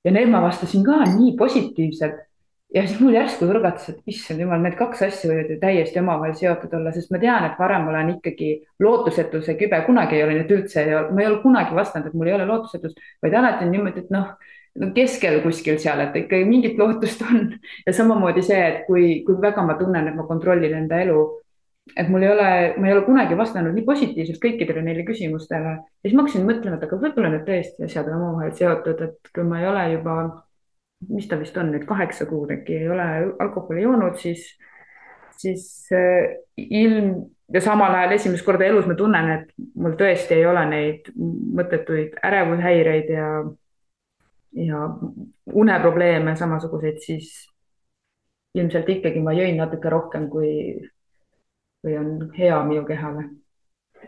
ja 0.06 0.12
need 0.14 0.30
ma 0.30 0.44
vastasin 0.44 0.84
ka 0.86 1.00
nii 1.16 1.34
positiivselt 1.40 2.25
ja 2.74 2.82
siis 2.86 2.98
mul 3.00 3.14
järsku 3.14 3.46
tõrgatas, 3.46 3.88
et 3.92 4.10
issand 4.10 4.42
jumal, 4.42 4.60
need 4.64 4.74
kaks 4.78 5.04
asja 5.06 5.30
võivad 5.30 5.52
ju 5.52 5.58
täiesti 5.62 6.00
omavahel 6.02 6.34
seotud 6.38 6.74
olla, 6.76 6.92
sest 6.94 7.12
ma 7.14 7.20
tean, 7.22 7.46
et 7.46 7.60
varem 7.60 7.86
olen 7.92 8.16
ikkagi 8.16 8.50
lootusetuse 8.82 9.54
kübe, 9.60 9.78
kunagi 9.86 10.18
ei 10.18 10.26
ole 10.26 10.40
nüüd 10.40 10.52
üldse, 10.58 10.84
ma 11.12 11.22
ei 11.22 11.30
ole 11.30 11.40
kunagi 11.44 11.76
vastanud, 11.78 12.10
et 12.10 12.18
mul 12.18 12.30
ei 12.30 12.36
ole 12.36 12.48
lootusetust, 12.50 13.00
vaid 13.24 13.38
alati 13.38 13.66
on 13.66 13.72
niimoodi, 13.74 14.04
et 14.04 14.12
noh, 14.14 14.34
keskel 14.96 15.40
kuskil 15.44 15.78
seal, 15.80 16.02
et 16.04 16.16
ikkagi 16.24 16.44
mingit 16.48 16.78
lootust 16.80 17.22
on. 17.24 17.54
ja 17.86 17.96
samamoodi 17.96 18.44
see, 18.44 18.60
et 18.60 18.86
kui, 18.90 19.20
kui 19.26 19.38
väga 19.42 19.64
ma 19.64 19.78
tunnen, 19.78 20.10
et 20.10 20.18
ma 20.18 20.26
kontrollin 20.28 20.74
enda 20.82 21.00
elu, 21.06 21.20
et 21.94 22.08
mul 22.10 22.26
ei 22.26 22.32
ole, 22.32 22.48
ma 22.82 22.88
ei 22.88 22.96
ole 22.96 23.04
kunagi 23.06 23.38
vastanud 23.38 23.76
nii 23.76 23.86
positiivselt 23.86 24.40
kõikidele 24.42 24.82
neile 24.82 25.04
küsimustele 25.06 25.76
ja 25.76 25.78
siis 26.02 26.16
ma 26.16 26.24
hakkasin 26.24 26.48
mõtlema, 26.48 26.80
et 26.80 26.88
aga 26.88 26.98
võib-olla 26.98 27.30
need 27.30 27.46
tõesti 27.46 27.86
asjad 27.86 28.10
on 28.10 28.18
omavahel 28.18 28.56
seotud, 28.58 29.04
et 29.06 29.30
kui 29.30 29.46
ma 29.46 29.60
ei 29.62 29.68
ole 29.70 29.84
juba 29.92 30.16
mis 31.08 31.28
ta 31.28 31.38
vist 31.40 31.56
on 31.60 31.70
nüüd, 31.72 31.84
kaheksa 31.88 32.26
kuud 32.28 32.52
äkki 32.54 32.80
ei 32.80 32.88
ole 32.90 33.06
alkoholi 33.42 33.84
joonud, 33.84 34.16
siis, 34.20 34.46
siis 35.36 35.66
äh, 35.94 36.36
ilm 36.56 37.26
ja 37.52 37.60
samal 37.60 37.94
ajal 37.94 38.16
esimest 38.16 38.44
korda 38.46 38.66
elus 38.66 38.88
ma 38.88 38.96
tunnen, 38.98 39.30
et 39.36 39.52
mul 39.78 39.94
tõesti 39.98 40.38
ei 40.38 40.46
ole 40.48 40.64
neid 40.70 41.10
mõttetuid 41.16 42.18
ärevushäireid 42.26 43.12
ja, 43.12 43.28
ja 44.66 44.82
uneprobleeme 45.52 46.36
samasuguseid, 46.36 46.98
siis 47.04 47.30
ilmselt 48.56 48.88
ikkagi 48.96 49.22
ma 49.22 49.34
jõin 49.36 49.58
natuke 49.60 49.90
rohkem, 49.92 50.30
kui, 50.32 50.52
kui 51.84 51.98
on 52.00 52.30
hea 52.36 52.58
minu 52.66 52.86
kehale. 52.88 53.28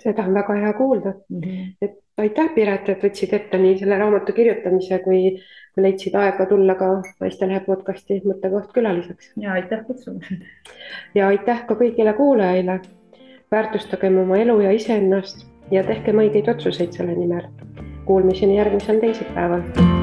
Seda 0.02 0.26
on 0.26 0.34
väga 0.34 0.54
hea 0.62 0.72
kuulda 0.72 1.14
mm. 1.28 1.40
-hmm. 1.40 1.72
et 1.82 1.98
aitäh, 2.18 2.50
Piret, 2.54 2.88
et 2.88 3.02
võtsid 3.04 3.34
ette 3.37 3.58
nii 3.58 3.78
selle 3.78 3.98
raamatu 3.98 4.34
kirjutamise 4.37 4.98
kui 5.04 5.20
leidsid 5.78 6.14
aega 6.18 6.46
tulla 6.50 6.74
ka 6.78 6.90
Naistelehe 7.20 7.61
podcasti 7.66 8.20
mõttekoht 8.24 8.72
külaliseks. 8.74 9.32
ja 9.37 9.52
aitäh 9.52 9.84
kutsumast. 9.87 10.32
ja 11.14 11.28
aitäh 11.28 11.66
ka 11.66 11.74
kõigile 11.74 12.14
kuulajaile. 12.16 12.80
väärtustagem 13.50 14.18
oma 14.18 14.37
elu 14.37 14.61
ja 14.61 14.72
iseennast 14.72 15.46
ja 15.70 15.84
tehkem 15.84 16.18
õigeid 16.24 16.50
otsuseid 16.50 16.92
selle 16.92 17.14
nimel. 17.14 17.48
Kuulmiseni 18.04 18.56
järgmisel 18.56 19.00
teisipäeval 19.00 19.97